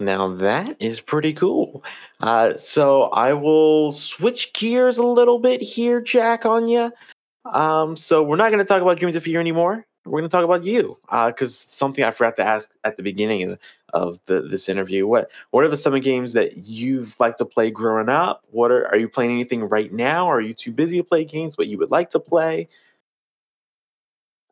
Now 0.00 0.28
that 0.28 0.76
is 0.80 1.00
pretty 1.00 1.32
cool. 1.32 1.84
Uh, 2.20 2.56
so 2.56 3.04
I 3.04 3.32
will 3.32 3.92
switch 3.92 4.52
gears 4.52 4.98
a 4.98 5.06
little 5.06 5.38
bit 5.38 5.60
here, 5.62 6.00
Jack, 6.00 6.44
on 6.44 6.66
you. 6.66 6.92
Um, 7.52 7.96
so 7.96 8.22
we're 8.22 8.36
not 8.36 8.50
going 8.50 8.58
to 8.58 8.64
talk 8.64 8.82
about 8.82 8.98
Dreams 8.98 9.16
of 9.16 9.22
Fear 9.22 9.40
anymore. 9.40 9.86
We're 10.04 10.20
going 10.20 10.28
to 10.28 10.36
talk 10.36 10.44
about 10.44 10.64
you, 10.64 10.98
because 11.10 11.56
something 11.56 12.04
I 12.04 12.10
forgot 12.10 12.36
to 12.36 12.44
ask 12.44 12.74
at 12.84 12.98
the 12.98 13.02
beginning 13.02 13.56
of, 13.94 14.20
the, 14.26 14.42
this 14.42 14.68
interview. 14.68 15.06
What 15.06 15.30
what 15.50 15.64
are 15.64 15.68
the 15.68 15.78
some 15.78 15.98
games 15.98 16.34
that 16.34 16.58
you've 16.58 17.18
liked 17.18 17.38
to 17.38 17.46
play 17.46 17.70
growing 17.70 18.10
up? 18.10 18.42
What 18.50 18.70
are 18.70 18.86
are 18.88 18.98
you 18.98 19.08
playing 19.08 19.30
anything 19.30 19.64
right 19.64 19.92
now? 19.92 20.26
Are 20.26 20.40
you 20.40 20.52
too 20.52 20.72
busy 20.72 20.98
to 20.98 21.04
play 21.04 21.24
games, 21.24 21.56
What 21.56 21.68
you 21.68 21.78
would 21.78 21.90
like 21.90 22.10
to 22.10 22.20
play? 22.20 22.68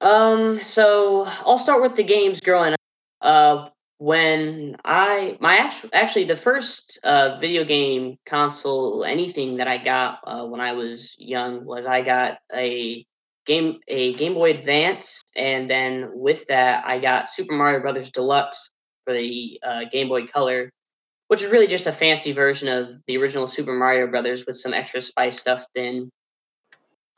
Um, 0.00 0.62
so 0.62 1.26
I'll 1.44 1.59
start 1.59 1.83
with 1.83 1.96
the 1.96 2.02
games 2.02 2.40
growing 2.40 2.72
up. 2.72 2.81
Uh, 3.20 3.68
when 4.02 4.74
I 4.84 5.36
my 5.38 5.58
actual 5.58 5.90
actually 5.92 6.24
the 6.24 6.36
first 6.36 6.98
uh, 7.04 7.38
video 7.40 7.62
game 7.62 8.18
console 8.26 9.04
anything 9.04 9.58
that 9.58 9.68
I 9.68 9.78
got 9.78 10.18
uh, 10.24 10.44
when 10.44 10.60
I 10.60 10.72
was 10.72 11.14
young 11.20 11.64
was 11.64 11.86
I 11.86 12.02
got 12.02 12.38
a 12.52 13.06
game 13.46 13.78
a 13.86 14.14
Game 14.14 14.34
Boy 14.34 14.50
Advance, 14.50 15.22
and 15.36 15.70
then 15.70 16.10
with 16.14 16.44
that 16.48 16.84
I 16.84 16.98
got 16.98 17.28
Super 17.28 17.54
Mario 17.54 17.78
Brothers 17.78 18.10
Deluxe 18.10 18.72
for 19.04 19.12
the 19.12 19.60
uh, 19.62 19.84
Game 19.84 20.08
Boy 20.08 20.26
Color, 20.26 20.72
which 21.28 21.42
is 21.42 21.52
really 21.52 21.68
just 21.68 21.86
a 21.86 21.92
fancy 21.92 22.32
version 22.32 22.66
of 22.66 22.88
the 23.06 23.18
original 23.18 23.46
Super 23.46 23.72
Mario 23.72 24.08
Brothers 24.08 24.44
with 24.44 24.56
some 24.56 24.74
extra 24.74 25.00
spice 25.00 25.38
stuffed 25.38 25.76
in. 25.76 26.10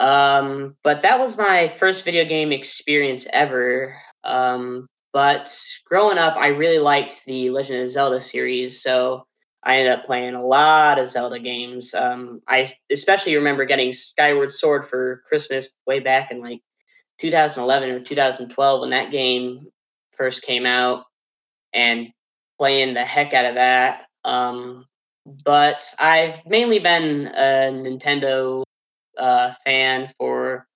Um, 0.00 0.76
but 0.82 1.00
that 1.00 1.18
was 1.18 1.38
my 1.38 1.68
first 1.68 2.04
video 2.04 2.26
game 2.26 2.52
experience 2.52 3.26
ever. 3.32 3.96
Um, 4.22 4.86
but 5.14 5.56
growing 5.86 6.18
up, 6.18 6.36
I 6.36 6.48
really 6.48 6.80
liked 6.80 7.24
the 7.24 7.48
Legend 7.50 7.82
of 7.82 7.90
Zelda 7.90 8.20
series, 8.20 8.82
so 8.82 9.24
I 9.62 9.76
ended 9.78 9.92
up 9.92 10.04
playing 10.04 10.34
a 10.34 10.44
lot 10.44 10.98
of 10.98 11.08
Zelda 11.08 11.38
games. 11.38 11.94
Um, 11.94 12.42
I 12.48 12.70
especially 12.90 13.36
remember 13.36 13.64
getting 13.64 13.92
Skyward 13.92 14.52
Sword 14.52 14.88
for 14.88 15.22
Christmas 15.28 15.68
way 15.86 16.00
back 16.00 16.32
in 16.32 16.40
like 16.40 16.62
2011 17.20 17.90
or 17.90 18.00
2012 18.00 18.80
when 18.80 18.90
that 18.90 19.12
game 19.12 19.68
first 20.16 20.42
came 20.42 20.66
out, 20.66 21.04
and 21.72 22.08
playing 22.58 22.94
the 22.94 23.04
heck 23.04 23.32
out 23.34 23.44
of 23.44 23.54
that. 23.54 24.06
Um, 24.24 24.84
but 25.44 25.88
I've 25.96 26.44
mainly 26.44 26.80
been 26.80 27.28
a 27.28 27.70
Nintendo 27.72 28.64
uh, 29.16 29.52
fan 29.64 30.12
for 30.18 30.66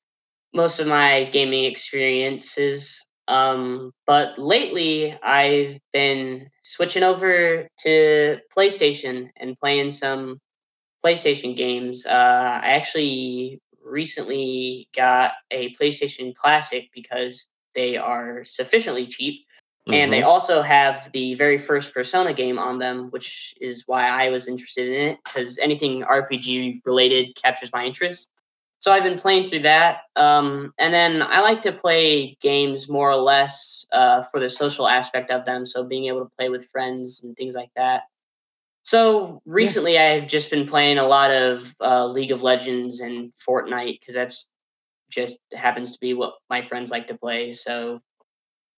most 0.54 0.78
of 0.78 0.86
my 0.86 1.24
gaming 1.24 1.64
experiences. 1.64 3.04
Um, 3.28 3.92
but 4.06 4.38
lately, 4.38 5.16
I've 5.22 5.78
been 5.92 6.48
switching 6.62 7.02
over 7.02 7.68
to 7.80 8.38
PlayStation 8.56 9.28
and 9.36 9.56
playing 9.56 9.90
some 9.90 10.40
PlayStation 11.04 11.56
games. 11.56 12.06
Uh, 12.06 12.60
I 12.62 12.70
actually 12.70 13.60
recently 13.84 14.88
got 14.96 15.32
a 15.50 15.74
PlayStation 15.74 16.34
Classic 16.34 16.88
because 16.94 17.46
they 17.74 17.96
are 17.96 18.44
sufficiently 18.44 19.06
cheap. 19.06 19.44
And 19.90 20.12
they 20.12 20.20
Mhm. 20.20 20.26
also 20.26 20.60
have 20.60 21.10
the 21.12 21.34
very 21.34 21.56
first 21.56 21.94
Persona 21.94 22.34
game 22.34 22.58
on 22.58 22.76
them, 22.76 23.08
which 23.10 23.54
is 23.58 23.84
why 23.86 24.06
I 24.06 24.28
was 24.28 24.46
interested 24.46 24.88
in 24.88 25.08
it, 25.08 25.18
because 25.24 25.56
anything 25.58 26.02
RPG 26.02 26.82
related 26.84 27.34
captures 27.36 27.72
my 27.72 27.86
interest. 27.86 28.28
So 28.80 28.92
I've 28.92 29.02
been 29.02 29.18
playing 29.18 29.48
through 29.48 29.60
that. 29.60 30.02
Um, 30.14 30.72
and 30.78 30.94
then 30.94 31.22
I 31.22 31.40
like 31.40 31.62
to 31.62 31.72
play 31.72 32.36
games 32.40 32.88
more 32.88 33.10
or 33.10 33.16
less 33.16 33.84
uh, 33.92 34.22
for 34.30 34.38
the 34.38 34.48
social 34.48 34.86
aspect 34.86 35.30
of 35.30 35.44
them. 35.44 35.66
So 35.66 35.84
being 35.84 36.06
able 36.06 36.20
to 36.20 36.30
play 36.36 36.48
with 36.48 36.68
friends 36.68 37.24
and 37.24 37.36
things 37.36 37.54
like 37.54 37.70
that. 37.74 38.02
So 38.82 39.42
recently, 39.44 39.98
I've 39.98 40.26
just 40.26 40.50
been 40.50 40.66
playing 40.66 40.98
a 40.98 41.06
lot 41.06 41.30
of 41.30 41.74
uh, 41.80 42.06
League 42.06 42.32
of 42.32 42.42
Legends 42.42 43.00
and 43.00 43.32
Fortnite 43.46 44.00
because 44.00 44.14
that's 44.14 44.48
just 45.10 45.38
happens 45.52 45.92
to 45.92 45.98
be 46.00 46.14
what 46.14 46.34
my 46.48 46.62
friends 46.62 46.90
like 46.90 47.08
to 47.08 47.18
play. 47.18 47.52
So 47.52 48.00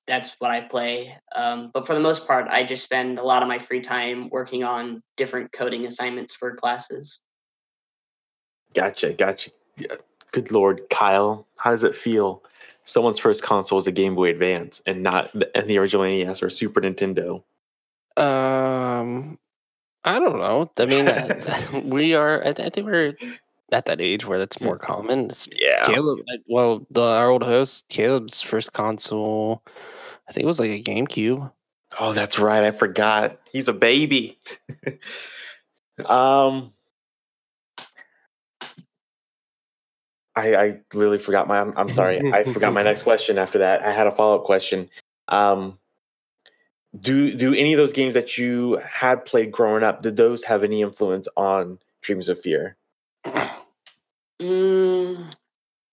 that's 0.06 0.34
what 0.40 0.50
I 0.50 0.62
play. 0.62 1.16
Um, 1.36 1.70
but 1.72 1.86
for 1.86 1.94
the 1.94 2.00
most 2.00 2.26
part, 2.26 2.48
I 2.48 2.64
just 2.64 2.82
spend 2.82 3.18
a 3.18 3.22
lot 3.22 3.42
of 3.42 3.48
my 3.48 3.58
free 3.58 3.80
time 3.80 4.28
working 4.30 4.64
on 4.64 5.02
different 5.16 5.52
coding 5.52 5.86
assignments 5.86 6.34
for 6.34 6.56
classes. 6.56 7.20
Gotcha, 8.74 9.12
gotcha. 9.12 9.50
Good 10.32 10.50
lord, 10.52 10.82
Kyle, 10.90 11.46
how 11.56 11.70
does 11.72 11.82
it 11.82 11.94
feel? 11.94 12.42
Someone's 12.84 13.18
first 13.18 13.42
console 13.42 13.78
is 13.78 13.86
a 13.86 13.92
Game 13.92 14.14
Boy 14.14 14.30
Advance 14.30 14.82
and 14.86 15.02
not 15.02 15.30
the, 15.32 15.54
and 15.56 15.68
the 15.68 15.78
original 15.78 16.04
NES 16.04 16.42
or 16.42 16.50
Super 16.50 16.80
Nintendo. 16.80 17.42
Um, 18.16 19.38
I 20.04 20.18
don't 20.18 20.38
know. 20.38 20.70
I 20.78 20.86
mean, 20.86 21.08
uh, 21.08 21.80
we 21.84 22.14
are. 22.14 22.40
I, 22.40 22.52
th- 22.52 22.66
I 22.66 22.70
think 22.70 22.86
we're 22.86 23.14
at 23.72 23.86
that 23.86 24.00
age 24.00 24.26
where 24.26 24.38
that's 24.38 24.60
more 24.60 24.78
common. 24.78 25.26
It's 25.26 25.48
Yeah. 25.52 25.78
Caleb. 25.84 26.20
Well, 26.48 26.86
the 26.90 27.02
our 27.02 27.28
old 27.28 27.42
host 27.42 27.88
Caleb's 27.88 28.40
first 28.40 28.72
console, 28.72 29.62
I 30.28 30.32
think 30.32 30.44
it 30.44 30.46
was 30.46 30.60
like 30.60 30.70
a 30.70 30.82
GameCube. 30.82 31.50
Oh, 31.98 32.12
that's 32.12 32.38
right. 32.38 32.64
I 32.64 32.70
forgot. 32.70 33.38
He's 33.52 33.68
a 33.68 33.72
baby. 33.72 34.38
um, 36.06 36.72
I 40.40 40.54
I 40.64 40.80
literally 40.94 41.18
forgot 41.18 41.46
my. 41.48 41.60
I'm, 41.60 41.72
I'm 41.76 41.90
sorry. 42.00 42.20
I 42.32 42.44
forgot 42.44 42.72
my 42.72 42.82
next 42.82 43.02
question. 43.02 43.38
After 43.38 43.58
that, 43.58 43.84
I 43.84 43.92
had 43.92 44.06
a 44.06 44.12
follow 44.12 44.36
up 44.36 44.44
question. 44.44 44.88
Um, 45.28 45.78
do 46.98 47.34
do 47.34 47.54
any 47.54 47.72
of 47.72 47.78
those 47.78 47.92
games 47.92 48.14
that 48.14 48.36
you 48.36 48.80
had 48.84 49.24
played 49.24 49.52
growing 49.52 49.82
up? 49.84 50.02
Did 50.02 50.16
those 50.16 50.44
have 50.44 50.64
any 50.64 50.82
influence 50.82 51.28
on 51.36 51.78
Dreams 52.02 52.28
of 52.28 52.40
Fear? 52.40 52.76
Mm, 54.40 55.30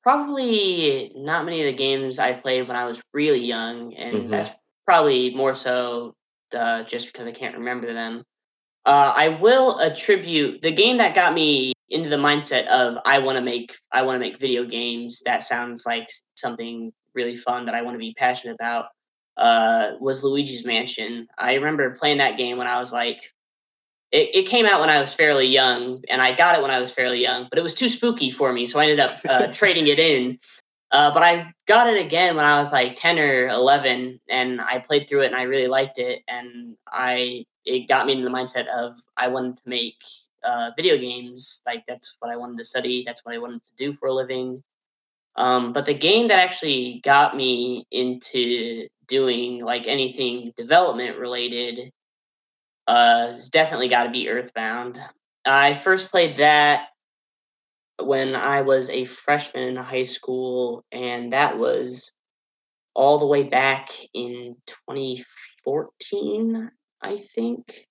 probably 0.04 1.12
not 1.14 1.44
many 1.44 1.60
of 1.60 1.66
the 1.66 1.74
games 1.78 2.18
I 2.18 2.32
played 2.32 2.66
when 2.66 2.78
I 2.78 2.86
was 2.86 3.02
really 3.14 3.40
young, 3.42 3.94
and 3.96 4.24
Mhm. 4.24 4.30
that's 4.30 4.50
probably 4.86 5.36
more 5.36 5.54
so 5.54 6.16
uh, 6.54 6.84
just 6.84 7.08
because 7.08 7.28
I 7.28 7.34
can't 7.34 7.58
remember 7.58 7.88
them. 7.88 8.24
Uh, 8.86 9.14
I 9.14 9.28
will 9.28 9.80
attribute 9.80 10.62
the 10.62 10.72
game 10.72 11.00
that 11.00 11.14
got 11.14 11.34
me 11.34 11.74
into 11.90 12.10
the 12.10 12.18
mindset 12.18 12.68
of 12.68 12.98
I 13.06 13.20
want 13.20 13.38
to 13.38 13.42
make 13.42 13.78
I 13.92 14.02
want 14.04 14.16
to 14.16 14.20
make 14.20 14.40
video 14.40 14.66
games. 14.66 15.22
That 15.26 15.44
sounds 15.44 15.86
like 15.86 16.10
something 16.36 16.92
really 17.14 17.36
fun 17.36 17.66
that 17.66 17.76
I 17.76 17.82
want 17.82 17.96
to 17.96 18.00
be 18.00 18.14
passionate 18.18 18.56
about. 18.56 18.88
Uh, 19.36 19.92
was 20.00 20.24
Luigi's 20.24 20.66
Mansion. 20.66 21.28
I 21.38 21.56
remember 21.56 21.92
playing 21.92 22.18
that 22.18 22.38
game 22.38 22.58
when 22.58 22.68
I 22.68 22.80
was 22.80 22.92
like 22.92 23.22
it, 24.12 24.30
it 24.34 24.44
came 24.44 24.66
out 24.66 24.80
when 24.80 24.90
I 24.90 25.00
was 25.00 25.14
fairly 25.14 25.48
young, 25.48 26.04
and 26.10 26.22
I 26.22 26.34
got 26.34 26.58
it 26.58 26.62
when 26.62 26.72
I 26.72 26.80
was 26.80 26.92
fairly 26.92 27.22
young, 27.22 27.48
but 27.50 27.60
it 27.60 27.64
was 27.64 27.76
too 27.76 27.90
spooky 27.90 28.30
for 28.30 28.54
me, 28.54 28.66
so 28.66 28.80
I 28.80 28.84
ended 28.84 29.00
up 29.00 29.20
uh, 29.28 29.48
trading 29.54 29.88
it 29.88 30.00
in. 30.00 30.40
Uh, 30.90 31.14
but 31.14 31.22
I 31.22 31.52
got 31.66 31.88
it 31.88 32.04
again 32.04 32.38
when 32.38 32.46
I 32.46 32.60
was 32.60 32.72
like 32.72 32.96
ten 32.96 33.20
or 33.20 33.48
eleven, 33.48 34.20
and 34.30 34.62
I 34.62 34.80
played 34.80 35.10
through 35.10 35.24
it, 35.24 35.28
and 35.28 35.36
I 35.36 35.44
really 35.44 35.68
liked 35.68 36.00
it, 36.00 36.24
and 36.28 36.78
I 36.90 37.46
it 37.66 37.90
got 37.90 38.06
me 38.06 38.14
into 38.14 38.24
the 38.24 38.36
mindset 38.36 38.68
of 38.68 38.98
I 39.18 39.28
wanted 39.28 39.58
to 39.58 39.70
make 39.70 40.02
uh, 40.48 40.72
video 40.76 40.98
games. 40.98 41.62
Like 41.66 41.84
that's 41.88 42.16
what 42.20 42.32
I 42.32 42.38
wanted 42.38 42.58
to 42.60 42.64
study. 42.64 43.04
That's 43.06 43.26
what 43.26 43.36
I 43.36 43.40
wanted 43.40 43.64
to 43.64 43.76
do 43.78 43.94
for 43.94 44.08
a 44.08 44.14
living. 44.14 44.64
Um, 45.36 45.74
but 45.74 45.86
the 45.86 45.94
game 45.94 46.30
that 46.30 46.40
actually 46.40 47.02
got 47.04 47.36
me 47.36 47.86
into 47.92 48.88
doing 49.08 49.64
like 49.64 49.88
anything 49.88 50.54
development 50.58 51.20
related 51.20 51.92
uh, 52.88 53.28
has 53.28 53.50
definitely 53.50 53.90
got 53.90 54.04
to 54.04 54.10
be 54.10 54.30
Earthbound. 54.30 55.00
I 55.46 55.76
first 55.76 56.10
played 56.10 56.38
that 56.38 56.88
when 58.00 58.36
I 58.36 58.62
was 58.62 58.90
a 58.90 59.06
freshman 59.06 59.70
in 59.70 59.76
high 59.76 60.04
school, 60.04 60.84
and 60.92 61.34
that 61.34 61.58
was 61.58 62.12
all 62.94 63.20
the 63.20 63.28
way 63.28 63.44
back 63.44 63.90
in 64.14 64.56
2014, 64.88 66.72
I 67.02 67.18
think. 67.18 67.87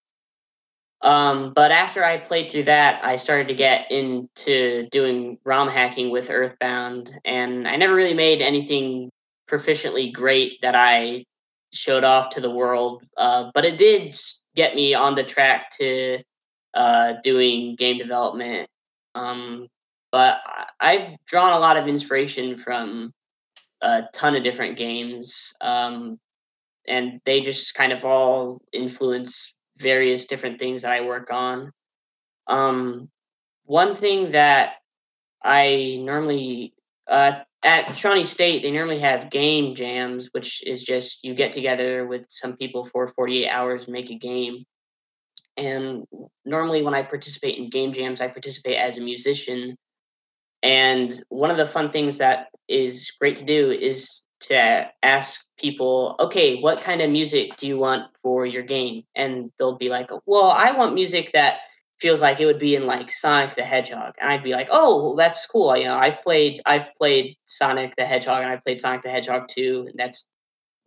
Um, 1.02 1.52
but 1.54 1.72
after 1.72 2.02
I 2.02 2.18
played 2.18 2.50
through 2.50 2.64
that, 2.64 3.04
I 3.04 3.16
started 3.16 3.48
to 3.48 3.54
get 3.54 3.90
into 3.92 4.88
doing 4.90 5.38
ROM 5.44 5.68
hacking 5.68 6.10
with 6.10 6.30
Earthbound, 6.30 7.10
and 7.24 7.68
I 7.68 7.76
never 7.76 7.94
really 7.94 8.14
made 8.14 8.40
anything 8.40 9.10
proficiently 9.48 10.12
great 10.12 10.60
that 10.62 10.74
I 10.74 11.24
showed 11.72 12.04
off 12.04 12.30
to 12.30 12.40
the 12.40 12.50
world. 12.50 13.04
Uh, 13.16 13.50
but 13.54 13.64
it 13.64 13.76
did 13.76 14.16
get 14.54 14.74
me 14.74 14.94
on 14.94 15.14
the 15.14 15.22
track 15.22 15.70
to 15.78 16.22
uh, 16.74 17.14
doing 17.22 17.76
game 17.76 17.98
development. 17.98 18.68
Um, 19.14 19.68
but 20.12 20.40
I've 20.80 21.16
drawn 21.26 21.52
a 21.52 21.58
lot 21.58 21.76
of 21.76 21.88
inspiration 21.88 22.56
from 22.56 23.12
a 23.82 24.04
ton 24.14 24.34
of 24.34 24.42
different 24.42 24.76
games, 24.78 25.52
um, 25.60 26.18
and 26.88 27.20
they 27.26 27.42
just 27.42 27.74
kind 27.74 27.92
of 27.92 28.04
all 28.04 28.62
influence 28.72 29.54
various 29.78 30.26
different 30.26 30.58
things 30.58 30.82
that 30.82 30.92
I 30.92 31.06
work 31.06 31.28
on. 31.30 31.72
Um, 32.46 33.10
one 33.64 33.96
thing 33.96 34.32
that 34.32 34.74
I 35.42 35.98
normally 36.00 36.74
uh, 37.08 37.40
at 37.64 37.96
Shawnee 37.96 38.24
State, 38.24 38.62
they 38.62 38.70
normally 38.70 39.00
have 39.00 39.30
game 39.30 39.74
jams, 39.74 40.28
which 40.32 40.64
is 40.66 40.84
just 40.84 41.24
you 41.24 41.34
get 41.34 41.52
together 41.52 42.06
with 42.06 42.26
some 42.28 42.56
people 42.56 42.84
for 42.84 43.08
48 43.08 43.48
hours 43.48 43.84
and 43.84 43.92
make 43.92 44.10
a 44.10 44.18
game. 44.18 44.64
And 45.56 46.04
normally, 46.44 46.82
when 46.82 46.94
I 46.94 47.02
participate 47.02 47.58
in 47.58 47.70
game 47.70 47.92
jams, 47.92 48.20
I 48.20 48.28
participate 48.28 48.76
as 48.76 48.98
a 48.98 49.00
musician. 49.00 49.76
And 50.62 51.12
one 51.28 51.50
of 51.50 51.56
the 51.56 51.66
fun 51.66 51.90
things 51.90 52.18
that 52.18 52.48
is 52.68 53.10
great 53.18 53.36
to 53.36 53.44
do 53.44 53.70
is 53.70 54.22
to 54.38 54.90
ask 55.02 55.44
people, 55.58 56.16
okay, 56.20 56.60
what 56.60 56.80
kind 56.80 57.00
of 57.00 57.10
music 57.10 57.56
do 57.56 57.66
you 57.66 57.78
want 57.78 58.04
for 58.22 58.44
your 58.46 58.62
game? 58.62 59.04
And 59.14 59.50
they'll 59.58 59.78
be 59.78 59.88
like, 59.88 60.10
well, 60.26 60.50
I 60.50 60.72
want 60.72 60.94
music 60.94 61.30
that 61.32 61.58
feels 61.98 62.20
like 62.20 62.40
it 62.40 62.46
would 62.46 62.58
be 62.58 62.76
in 62.76 62.86
like 62.86 63.10
Sonic 63.10 63.54
the 63.54 63.64
Hedgehog, 63.64 64.14
and 64.20 64.30
I'd 64.30 64.42
be 64.42 64.52
like, 64.52 64.68
oh, 64.70 65.16
that's 65.16 65.46
cool. 65.46 65.74
You 65.76 65.84
know, 65.84 65.94
I've 65.94 66.20
played 66.22 66.60
I've 66.66 66.94
played 66.94 67.36
Sonic 67.44 67.96
the 67.96 68.04
Hedgehog, 68.04 68.42
and 68.42 68.52
I 68.52 68.56
played 68.56 68.80
Sonic 68.80 69.02
the 69.02 69.10
Hedgehog 69.10 69.48
2, 69.48 69.86
and 69.90 69.98
that's 69.98 70.28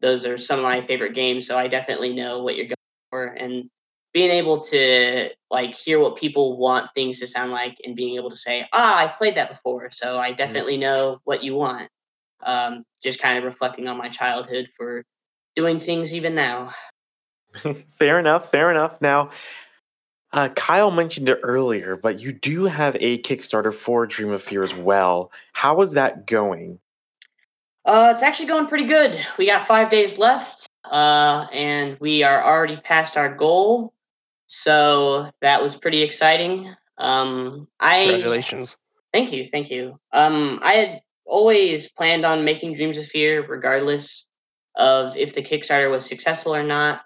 those 0.01 0.25
are 0.25 0.37
some 0.37 0.59
of 0.59 0.63
my 0.63 0.81
favorite 0.81 1.15
games. 1.15 1.47
So 1.47 1.57
I 1.57 1.67
definitely 1.67 2.15
know 2.15 2.43
what 2.43 2.55
you're 2.55 2.67
going 2.67 2.75
for, 3.09 3.25
and 3.25 3.69
being 4.13 4.31
able 4.31 4.59
to 4.59 5.29
like 5.49 5.75
hear 5.75 5.99
what 5.99 6.15
people 6.15 6.57
want 6.57 6.91
things 6.93 7.19
to 7.19 7.27
sound 7.27 7.51
like, 7.51 7.77
and 7.83 7.95
being 7.95 8.15
able 8.15 8.29
to 8.29 8.37
say, 8.37 8.67
ah, 8.73 8.97
I've 8.97 9.17
played 9.17 9.35
that 9.35 9.49
before, 9.49 9.89
so 9.91 10.17
I 10.17 10.29
mm-hmm. 10.29 10.37
definitely 10.37 10.77
know 10.77 11.19
what 11.23 11.43
you 11.43 11.55
want 11.55 11.89
um, 12.41 12.83
just 13.03 13.19
kind 13.19 13.37
of 13.37 13.43
reflecting 13.43 13.87
on 13.87 13.97
my 13.97 14.09
childhood 14.09 14.69
for 14.75 15.03
doing 15.55 15.79
things 15.79 16.13
even 16.13 16.35
now. 16.35 16.69
fair 17.97 18.19
enough. 18.19 18.51
Fair 18.51 18.71
enough. 18.71 19.01
Now, 19.01 19.31
uh, 20.31 20.49
Kyle 20.49 20.91
mentioned 20.91 21.27
it 21.29 21.39
earlier, 21.43 21.95
but 21.95 22.19
you 22.19 22.31
do 22.31 22.65
have 22.65 22.95
a 22.99 23.17
Kickstarter 23.19 23.73
for 23.73 24.05
Dream 24.05 24.31
of 24.31 24.43
Fear 24.43 24.63
as 24.63 24.75
well. 24.75 25.31
How 25.53 25.81
is 25.81 25.91
that 25.93 26.27
going? 26.27 26.79
Uh, 27.85 28.11
it's 28.13 28.21
actually 28.21 28.45
going 28.45 28.67
pretty 28.67 28.83
good. 28.83 29.19
We 29.37 29.47
got 29.47 29.65
five 29.65 29.89
days 29.89 30.19
left, 30.19 30.67
uh, 30.85 31.47
and 31.51 31.97
we 31.99 32.23
are 32.23 32.43
already 32.43 32.77
past 32.77 33.17
our 33.17 33.33
goal. 33.33 33.93
So 34.45 35.29
that 35.41 35.61
was 35.61 35.75
pretty 35.75 36.03
exciting. 36.03 36.73
Um, 36.99 37.67
I 37.79 38.05
congratulations. 38.05 38.77
Thank 39.11 39.31
you, 39.31 39.47
thank 39.47 39.71
you. 39.71 39.99
Um, 40.11 40.59
I 40.61 40.73
had 40.73 41.01
always 41.29 41.91
planned 41.91 42.25
on 42.25 42.43
making 42.43 42.75
Dreams 42.75 42.97
of 42.97 43.05
Fear, 43.05 43.45
regardless 43.47 44.27
of 44.75 45.15
if 45.15 45.35
the 45.35 45.43
Kickstarter 45.43 45.89
was 45.89 46.05
successful 46.05 46.55
or 46.55 46.63
not. 46.63 47.01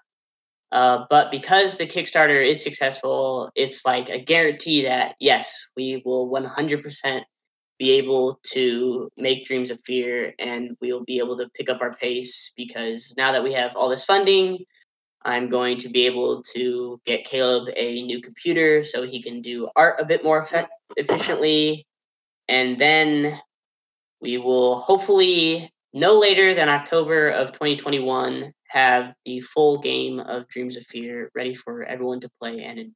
Uh, 0.72 1.04
but 1.08 1.30
because 1.30 1.76
the 1.76 1.86
Kickstarter 1.86 2.44
is 2.44 2.62
successful, 2.62 3.50
it's 3.54 3.84
like 3.86 4.08
a 4.08 4.20
guarantee 4.20 4.82
that 4.84 5.14
yes, 5.20 5.68
we 5.76 6.02
will 6.04 6.28
100% 6.30 7.22
be 7.78 7.92
able 7.92 8.40
to 8.52 9.08
make 9.16 9.46
Dreams 9.46 9.70
of 9.70 9.78
Fear 9.84 10.34
and 10.38 10.76
we'll 10.80 11.04
be 11.04 11.18
able 11.18 11.38
to 11.38 11.48
pick 11.54 11.68
up 11.68 11.80
our 11.80 11.94
pace 11.94 12.52
because 12.56 13.14
now 13.16 13.32
that 13.32 13.44
we 13.44 13.52
have 13.52 13.76
all 13.76 13.88
this 13.88 14.04
funding, 14.04 14.64
I'm 15.24 15.48
going 15.48 15.78
to 15.78 15.88
be 15.88 16.06
able 16.06 16.42
to 16.54 17.00
get 17.06 17.24
Caleb 17.24 17.72
a 17.76 18.02
new 18.02 18.20
computer 18.20 18.84
so 18.84 19.06
he 19.06 19.22
can 19.22 19.42
do 19.42 19.68
art 19.74 20.00
a 20.00 20.04
bit 20.04 20.22
more 20.22 20.46
efficiently. 20.96 21.86
And 22.48 22.80
then 22.80 23.40
we 24.24 24.38
will 24.38 24.78
hopefully 24.78 25.70
no 25.92 26.18
later 26.18 26.54
than 26.54 26.68
October 26.68 27.28
of 27.28 27.52
2021 27.52 28.52
have 28.68 29.14
the 29.26 29.40
full 29.40 29.78
game 29.78 30.18
of 30.18 30.48
Dreams 30.48 30.76
of 30.76 30.84
Fear 30.86 31.30
ready 31.34 31.54
for 31.54 31.84
everyone 31.84 32.20
to 32.20 32.30
play 32.40 32.64
and 32.64 32.78
enjoy. 32.78 32.94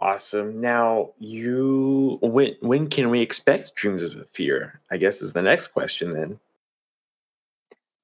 Awesome. 0.00 0.60
Now, 0.60 1.10
you 1.18 2.18
when 2.22 2.54
when 2.60 2.88
can 2.88 3.10
we 3.10 3.20
expect 3.20 3.74
Dreams 3.74 4.02
of 4.02 4.28
Fear? 4.30 4.80
I 4.90 4.96
guess 4.96 5.22
is 5.22 5.32
the 5.32 5.42
next 5.42 5.68
question 5.68 6.10
then. 6.10 6.38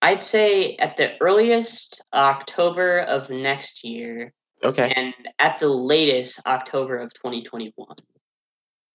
I'd 0.02 0.22
say 0.22 0.76
at 0.76 0.96
the 0.96 1.20
earliest 1.20 2.02
October 2.12 3.00
of 3.00 3.30
next 3.30 3.84
year. 3.84 4.32
Okay. 4.62 4.92
And 4.94 5.14
at 5.38 5.58
the 5.58 5.68
latest 5.68 6.40
October 6.46 6.96
of 6.96 7.12
2021. 7.14 7.96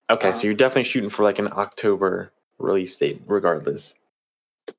Okay, 0.10 0.30
um, 0.30 0.36
so 0.36 0.44
you're 0.44 0.54
definitely 0.54 0.90
shooting 0.90 1.10
for 1.10 1.24
like 1.24 1.40
an 1.40 1.50
October 1.52 2.32
release 2.58 2.96
date, 2.96 3.22
regardless. 3.28 3.96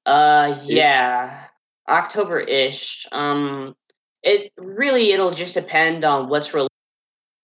Uh, 0.07 0.59
yeah, 0.65 1.47
October 1.89 2.41
ish. 2.41 3.07
Um, 3.13 3.77
it 4.23 4.53
really 4.59 5.13
it'll 5.13 5.31
just 5.31 5.55
depend 5.55 6.05
on 6.05 6.29
what's 6.29 6.53
released 6.53 6.71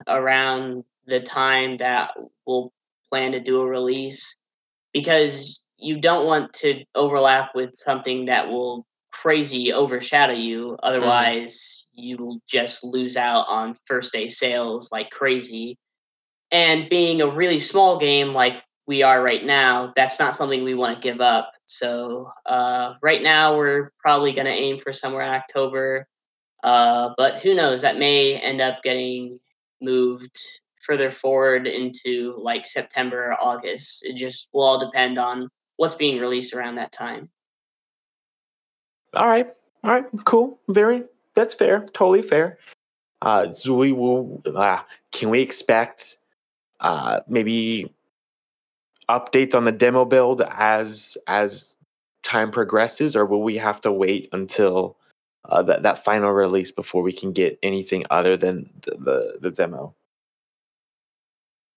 around 0.07 0.83
the 1.05 1.21
time 1.21 1.77
that 1.77 2.13
we'll 2.45 2.71
plan 3.09 3.31
to 3.31 3.39
do 3.39 3.61
a 3.61 3.65
release, 3.65 4.37
because 4.93 5.61
you 5.77 6.01
don't 6.01 6.25
want 6.25 6.53
to 6.53 6.83
overlap 6.95 7.55
with 7.55 7.75
something 7.75 8.25
that 8.25 8.49
will 8.49 8.85
crazy 9.11 9.71
overshadow 9.71 10.33
you. 10.33 10.65
Mm-hmm. 10.65 10.75
Otherwise, 10.83 11.87
mm. 11.97 12.03
you'll 12.03 12.41
just 12.47 12.83
lose 12.83 13.15
out 13.15 13.45
on 13.47 13.77
first 13.85 14.11
day 14.11 14.27
sales 14.27 14.91
like 14.91 15.09
crazy 15.09 15.77
and 16.51 16.89
being 16.89 17.21
a 17.21 17.27
really 17.27 17.59
small 17.59 17.99
game 17.99 18.33
like 18.33 18.63
we 18.87 19.03
are 19.03 19.21
right 19.21 19.43
now, 19.43 19.91
that's 19.95 20.19
not 20.19 20.35
something 20.35 20.63
we 20.63 20.73
want 20.73 20.95
to 20.95 21.01
give 21.01 21.19
up. 21.19 21.51
So 21.65 22.31
uh, 22.45 22.93
right 23.01 23.21
now, 23.21 23.57
we're 23.57 23.91
probably 23.99 24.31
going 24.31 24.45
to 24.45 24.53
aim 24.53 24.79
for 24.79 24.93
somewhere 24.93 25.23
in 25.23 25.29
October. 25.29 26.07
Uh, 26.63 27.13
but 27.17 27.35
who 27.35 27.53
knows? 27.53 27.81
That 27.81 27.99
may 27.99 28.35
end 28.37 28.61
up 28.61 28.81
getting 28.83 29.39
moved 29.81 30.39
further 30.81 31.11
forward 31.11 31.67
into 31.67 32.33
like 32.37 32.65
September 32.65 33.31
or 33.31 33.37
August. 33.41 34.05
It 34.05 34.15
just 34.15 34.47
will 34.53 34.63
all 34.63 34.79
depend 34.79 35.17
on 35.17 35.49
what's 35.75 35.95
being 35.95 36.19
released 36.19 36.53
around 36.53 36.75
that 36.75 36.93
time. 36.93 37.29
All 39.13 39.27
right. 39.27 39.47
All 39.83 39.91
right. 39.91 40.05
Cool. 40.23 40.59
Very. 40.69 41.03
That's 41.35 41.53
fair. 41.53 41.81
Totally 41.93 42.21
fair. 42.21 42.57
Uh, 43.21 43.51
so 43.51 43.73
we 43.73 43.91
will. 43.91 44.41
Uh, 44.45 44.79
can 45.11 45.29
we 45.29 45.41
expect 45.41 46.17
uh, 46.79 47.21
maybe 47.27 47.93
updates 49.09 49.55
on 49.55 49.63
the 49.63 49.71
demo 49.71 50.05
build 50.05 50.41
as 50.49 51.17
as 51.27 51.75
time 52.23 52.51
progresses, 52.51 53.15
or 53.15 53.25
will 53.25 53.41
we 53.41 53.57
have 53.57 53.81
to 53.81 53.91
wait 53.91 54.29
until 54.31 54.97
uh, 55.45 55.61
that 55.63 55.83
that 55.83 56.03
final 56.03 56.31
release 56.31 56.71
before 56.71 57.01
we 57.01 57.13
can 57.13 57.31
get 57.31 57.57
anything 57.63 58.03
other 58.09 58.35
than 58.35 58.69
the, 58.81 58.91
the, 58.91 59.37
the 59.41 59.51
demo? 59.51 59.95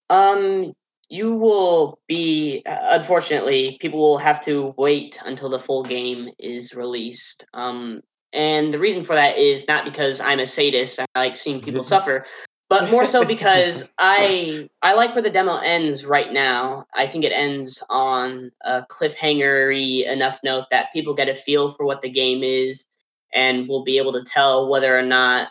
Um, 0.09 0.73
you 1.09 1.35
will 1.35 1.99
be 2.09 2.63
unfortunately 2.67 3.79
people 3.81 3.99
will 3.99 4.19
have 4.19 4.45
to 4.45 4.75
wait 4.77 5.21
until 5.25 5.49
the 5.49 5.59
full 5.59 5.83
game 5.83 6.31
is 6.39 6.75
released. 6.75 7.45
Um, 7.55 8.01
and 8.33 8.73
the 8.73 8.79
reason 8.79 9.05
for 9.05 9.15
that 9.15 9.39
is 9.39 9.67
not 9.67 9.85
because 9.85 10.21
I'm 10.21 10.39
a 10.39 10.47
sadist. 10.47 11.01
I 11.01 11.07
like 11.17 11.37
seeing 11.37 11.61
people 11.61 11.83
suffer, 11.95 12.25
but 12.71 12.91
more 12.91 13.05
so 13.05 13.25
because 13.25 13.91
I 13.99 14.71
I 14.81 14.95
like 14.95 15.15
where 15.15 15.23
the 15.23 15.29
demo 15.29 15.57
ends 15.59 16.07
right 16.07 16.33
now. 16.33 16.87
I 16.95 17.07
think 17.07 17.25
it 17.25 17.33
ends 17.33 17.83
on 17.91 18.51
a 18.63 18.87
cliffhangery 18.89 20.07
enough 20.07 20.41
note 20.43 20.67
that 20.71 20.93
people 20.95 21.13
get 21.13 21.29
a 21.29 21.35
feel 21.35 21.73
for 21.73 21.85
what 21.85 22.01
the 22.01 22.09
game 22.09 22.43
is 22.43 22.87
and 23.35 23.69
will 23.69 23.85
be 23.85 23.99
able 23.99 24.15
to 24.15 24.25
tell 24.25 24.71
whether 24.71 24.97
or 24.99 25.03
not 25.03 25.49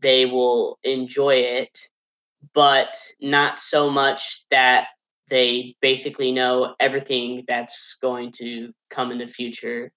they 0.00 0.26
will 0.26 0.78
enjoy 0.84 1.36
it, 1.36 1.78
but 2.52 2.94
not 3.20 3.58
so 3.58 3.88
much 3.88 4.44
that 4.50 4.88
they 5.28 5.74
basically 5.80 6.30
know 6.30 6.74
everything 6.78 7.44
that's 7.48 7.96
going 8.02 8.30
to 8.30 8.72
come 8.90 9.10
in 9.10 9.18
the 9.18 9.26
future. 9.26 9.90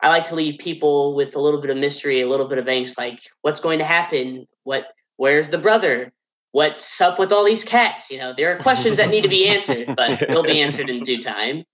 I 0.00 0.08
like 0.08 0.28
to 0.28 0.34
leave 0.34 0.58
people 0.58 1.14
with 1.14 1.36
a 1.36 1.38
little 1.38 1.60
bit 1.60 1.70
of 1.70 1.76
mystery, 1.76 2.22
a 2.22 2.28
little 2.28 2.48
bit 2.48 2.58
of 2.58 2.66
angst, 2.66 2.98
like 2.98 3.20
what's 3.42 3.60
going 3.60 3.78
to 3.78 3.84
happen, 3.84 4.46
what 4.64 4.88
Where's 5.22 5.50
the 5.50 5.58
brother? 5.58 6.12
What's 6.50 7.00
up 7.00 7.16
with 7.16 7.30
all 7.30 7.44
these 7.44 7.62
cats? 7.62 8.10
You 8.10 8.18
know, 8.18 8.34
there 8.36 8.52
are 8.52 8.58
questions 8.58 8.96
that 8.96 9.08
need 9.08 9.20
to 9.20 9.28
be 9.28 9.46
answered, 9.46 9.94
but 9.96 10.18
they'll 10.18 10.42
be 10.42 10.60
answered 10.60 10.90
in 10.90 11.04
due 11.04 11.22
time. 11.22 11.64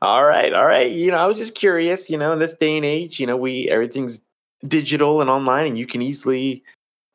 All 0.00 0.24
right, 0.24 0.52
all 0.52 0.64
right. 0.64 0.88
You 0.88 1.10
know, 1.10 1.16
I 1.16 1.26
was 1.26 1.36
just 1.36 1.56
curious. 1.56 2.08
You 2.08 2.16
know, 2.16 2.32
in 2.32 2.38
this 2.38 2.56
day 2.56 2.76
and 2.76 2.86
age, 2.86 3.18
you 3.18 3.26
know, 3.26 3.36
we 3.36 3.68
everything's 3.68 4.20
digital 4.68 5.20
and 5.20 5.28
online, 5.28 5.66
and 5.66 5.76
you 5.76 5.84
can 5.84 6.00
easily 6.00 6.62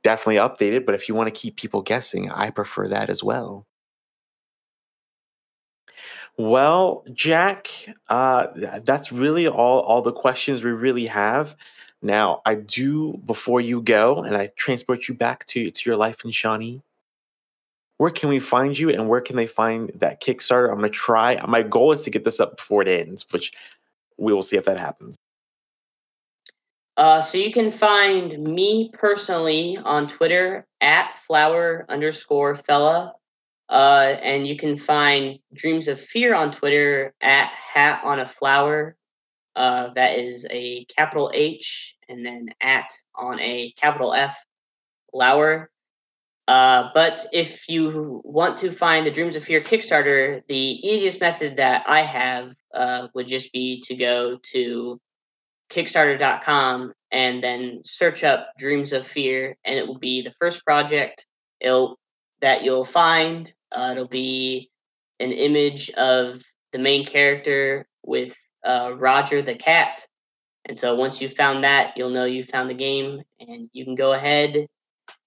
definitely 0.03 0.35
update 0.35 0.73
it. 0.73 0.85
But 0.85 0.93
if 0.93 1.07
you 1.07 1.15
want 1.15 1.33
to 1.33 1.39
keep 1.39 1.55
people 1.55 1.83
guessing, 1.83 2.29
I 2.29 2.49
prefer 2.49 2.89
that 2.89 3.09
as 3.09 3.23
well. 3.23 3.65
Well, 6.37 7.05
Jack, 7.13 7.69
uh, 8.09 8.47
that's 8.83 9.13
really 9.13 9.47
all 9.47 9.79
all 9.79 10.01
the 10.01 10.11
questions 10.11 10.65
we 10.65 10.71
really 10.71 11.05
have. 11.05 11.55
Now, 12.01 12.41
I 12.45 12.55
do 12.55 13.19
before 13.25 13.59
you 13.59 13.81
go, 13.81 14.23
and 14.23 14.35
I 14.35 14.51
transport 14.55 15.07
you 15.07 15.13
back 15.13 15.45
to 15.47 15.69
to 15.69 15.89
your 15.89 15.97
life 15.97 16.23
in 16.23 16.31
Shawnee. 16.31 16.81
Where 17.97 18.11
can 18.11 18.29
we 18.29 18.39
find 18.39 18.77
you, 18.77 18.89
and 18.89 19.09
where 19.09 19.21
can 19.21 19.35
they 19.35 19.47
find 19.47 19.91
that 19.95 20.21
Kickstarter? 20.21 20.69
I'm 20.69 20.77
gonna 20.77 20.89
try. 20.89 21.45
My 21.45 21.63
goal 21.63 21.91
is 21.91 22.03
to 22.03 22.09
get 22.09 22.23
this 22.23 22.39
up 22.39 22.57
before 22.57 22.81
it 22.83 22.87
ends, 22.87 23.25
which 23.31 23.51
we 24.17 24.33
will 24.33 24.43
see 24.43 24.57
if 24.57 24.65
that 24.65 24.79
happens. 24.79 25.17
Uh, 26.99 27.21
so 27.21 27.37
you 27.37 27.51
can 27.51 27.71
find 27.71 28.37
me 28.37 28.91
personally 28.91 29.77
on 29.85 30.07
Twitter 30.07 30.65
at 30.81 31.15
flower 31.15 31.85
underscore 31.87 32.55
fella. 32.55 33.13
Uh, 33.69 34.17
and 34.21 34.47
you 34.47 34.57
can 34.57 34.75
find 34.75 35.39
Dreams 35.53 35.87
of 35.87 36.01
Fear 36.01 36.33
on 36.33 36.51
Twitter 36.51 37.13
at 37.21 37.47
hat 37.47 38.03
on 38.03 38.19
a 38.19 38.25
flower. 38.25 38.97
Uh, 39.59 39.91
that 39.93 40.17
is 40.17 40.47
a 40.49 40.85
capital 40.85 41.29
H 41.33 41.93
and 42.07 42.25
then 42.25 42.47
at 42.61 42.89
on 43.13 43.41
a 43.41 43.73
capital 43.75 44.13
F 44.13 44.41
flower. 45.11 45.69
Uh, 46.47 46.91
but 46.93 47.25
if 47.33 47.67
you 47.67 48.21
want 48.23 48.55
to 48.59 48.71
find 48.71 49.05
the 49.05 49.11
Dreams 49.11 49.35
of 49.35 49.43
Fear 49.43 49.59
Kickstarter, 49.59 50.43
the 50.47 50.55
easiest 50.55 51.19
method 51.19 51.57
that 51.57 51.83
I 51.87 52.03
have 52.03 52.55
uh, 52.73 53.09
would 53.13 53.27
just 53.27 53.51
be 53.51 53.81
to 53.81 53.97
go 53.97 54.39
to 54.53 55.01
Kickstarter.com 55.69 56.93
and 57.11 57.43
then 57.43 57.81
search 57.83 58.23
up 58.23 58.51
Dreams 58.57 58.93
of 58.93 59.05
Fear, 59.05 59.57
and 59.65 59.77
it 59.77 59.85
will 59.85 59.99
be 59.99 60.21
the 60.21 60.33
first 60.39 60.63
project 60.63 61.25
it'll, 61.59 61.99
that 62.39 62.63
you'll 62.63 62.85
find. 62.85 63.53
Uh, 63.73 63.89
it'll 63.91 64.07
be 64.07 64.71
an 65.19 65.33
image 65.33 65.89
of 65.91 66.41
the 66.71 66.79
main 66.79 67.05
character 67.05 67.85
with 68.05 68.33
uh, 68.63 68.93
Roger 68.97 69.41
the 69.41 69.55
cat. 69.55 70.05
And 70.65 70.77
so 70.77 70.95
once 70.95 71.19
you've 71.19 71.35
found 71.35 71.63
that, 71.63 71.93
you'll 71.95 72.09
know 72.09 72.25
you 72.25 72.43
found 72.43 72.69
the 72.69 72.75
game, 72.75 73.21
and 73.39 73.69
you 73.73 73.85
can 73.85 73.95
go 73.95 74.13
ahead 74.13 74.67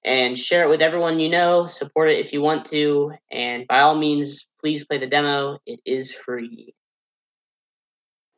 and 0.04 0.38
share 0.38 0.64
it 0.64 0.68
with 0.68 0.82
everyone 0.82 1.18
you 1.18 1.28
know. 1.28 1.66
Support 1.66 2.10
it 2.10 2.18
if 2.18 2.32
you 2.32 2.40
want 2.40 2.64
to, 2.66 3.12
and 3.30 3.66
by 3.66 3.80
all 3.80 3.96
means, 3.96 4.46
please 4.60 4.84
play 4.84 4.98
the 4.98 5.06
demo. 5.06 5.58
It 5.66 5.80
is 5.84 6.12
free. 6.12 6.74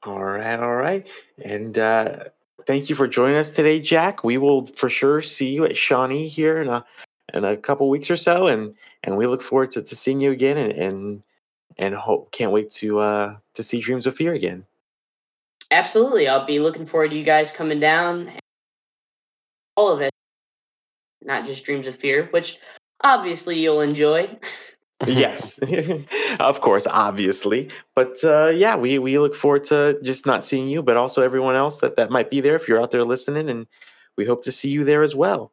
All 0.04 0.22
right, 0.22 0.60
all 0.60 0.76
right. 0.76 1.06
And 1.42 1.78
uh, 1.78 2.24
thank 2.66 2.88
you 2.88 2.94
for 2.94 3.08
joining 3.08 3.36
us 3.36 3.50
today, 3.50 3.80
Jack. 3.80 4.22
We 4.22 4.38
will 4.38 4.66
for 4.66 4.90
sure 4.90 5.22
see 5.22 5.52
you 5.52 5.64
at 5.64 5.76
Shawnee 5.76 6.28
here 6.28 6.60
in 6.60 6.68
a 6.68 6.84
in 7.32 7.44
a 7.44 7.56
couple 7.56 7.88
weeks 7.88 8.10
or 8.10 8.16
so, 8.16 8.46
and 8.46 8.74
and 9.02 9.16
we 9.16 9.26
look 9.26 9.42
forward 9.42 9.70
to, 9.72 9.82
to 9.82 9.96
seeing 9.96 10.20
you 10.20 10.30
again, 10.30 10.58
and 10.58 10.72
and 10.72 11.22
and 11.78 11.94
hope 11.94 12.30
can't 12.32 12.52
wait 12.52 12.70
to 12.72 13.00
uh 13.00 13.36
to 13.54 13.62
see 13.62 13.80
Dreams 13.80 14.06
of 14.06 14.14
Fear 14.14 14.34
again. 14.34 14.66
Absolutely, 15.70 16.28
I'll 16.28 16.46
be 16.46 16.60
looking 16.60 16.86
forward 16.86 17.10
to 17.10 17.16
you 17.16 17.24
guys 17.24 17.50
coming 17.50 17.80
down. 17.80 18.30
All 19.76 19.92
of 19.92 20.00
it, 20.00 20.12
not 21.22 21.44
just 21.44 21.64
Dreams 21.64 21.86
of 21.86 21.96
Fear, 21.96 22.28
which 22.30 22.58
obviously 23.02 23.58
you'll 23.58 23.80
enjoy. 23.80 24.28
yes, 25.06 25.58
of 26.40 26.60
course, 26.60 26.86
obviously. 26.86 27.70
But 27.94 28.22
uh, 28.22 28.48
yeah, 28.48 28.76
we 28.76 28.98
we 28.98 29.18
look 29.18 29.34
forward 29.34 29.64
to 29.64 29.98
just 30.02 30.26
not 30.26 30.44
seeing 30.44 30.68
you, 30.68 30.82
but 30.82 30.96
also 30.96 31.22
everyone 31.22 31.56
else 31.56 31.80
that 31.80 31.96
that 31.96 32.10
might 32.10 32.30
be 32.30 32.40
there 32.40 32.54
if 32.54 32.68
you're 32.68 32.80
out 32.80 32.90
there 32.90 33.04
listening, 33.04 33.48
and 33.48 33.66
we 34.16 34.24
hope 34.24 34.44
to 34.44 34.52
see 34.52 34.70
you 34.70 34.84
there 34.84 35.02
as 35.02 35.14
well. 35.14 35.52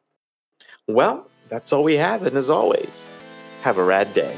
Well, 0.86 1.28
that's 1.48 1.72
all 1.72 1.82
we 1.82 1.96
have, 1.96 2.22
and 2.24 2.36
as 2.36 2.50
always, 2.50 3.10
have 3.62 3.78
a 3.78 3.84
rad 3.84 4.12
day. 4.14 4.36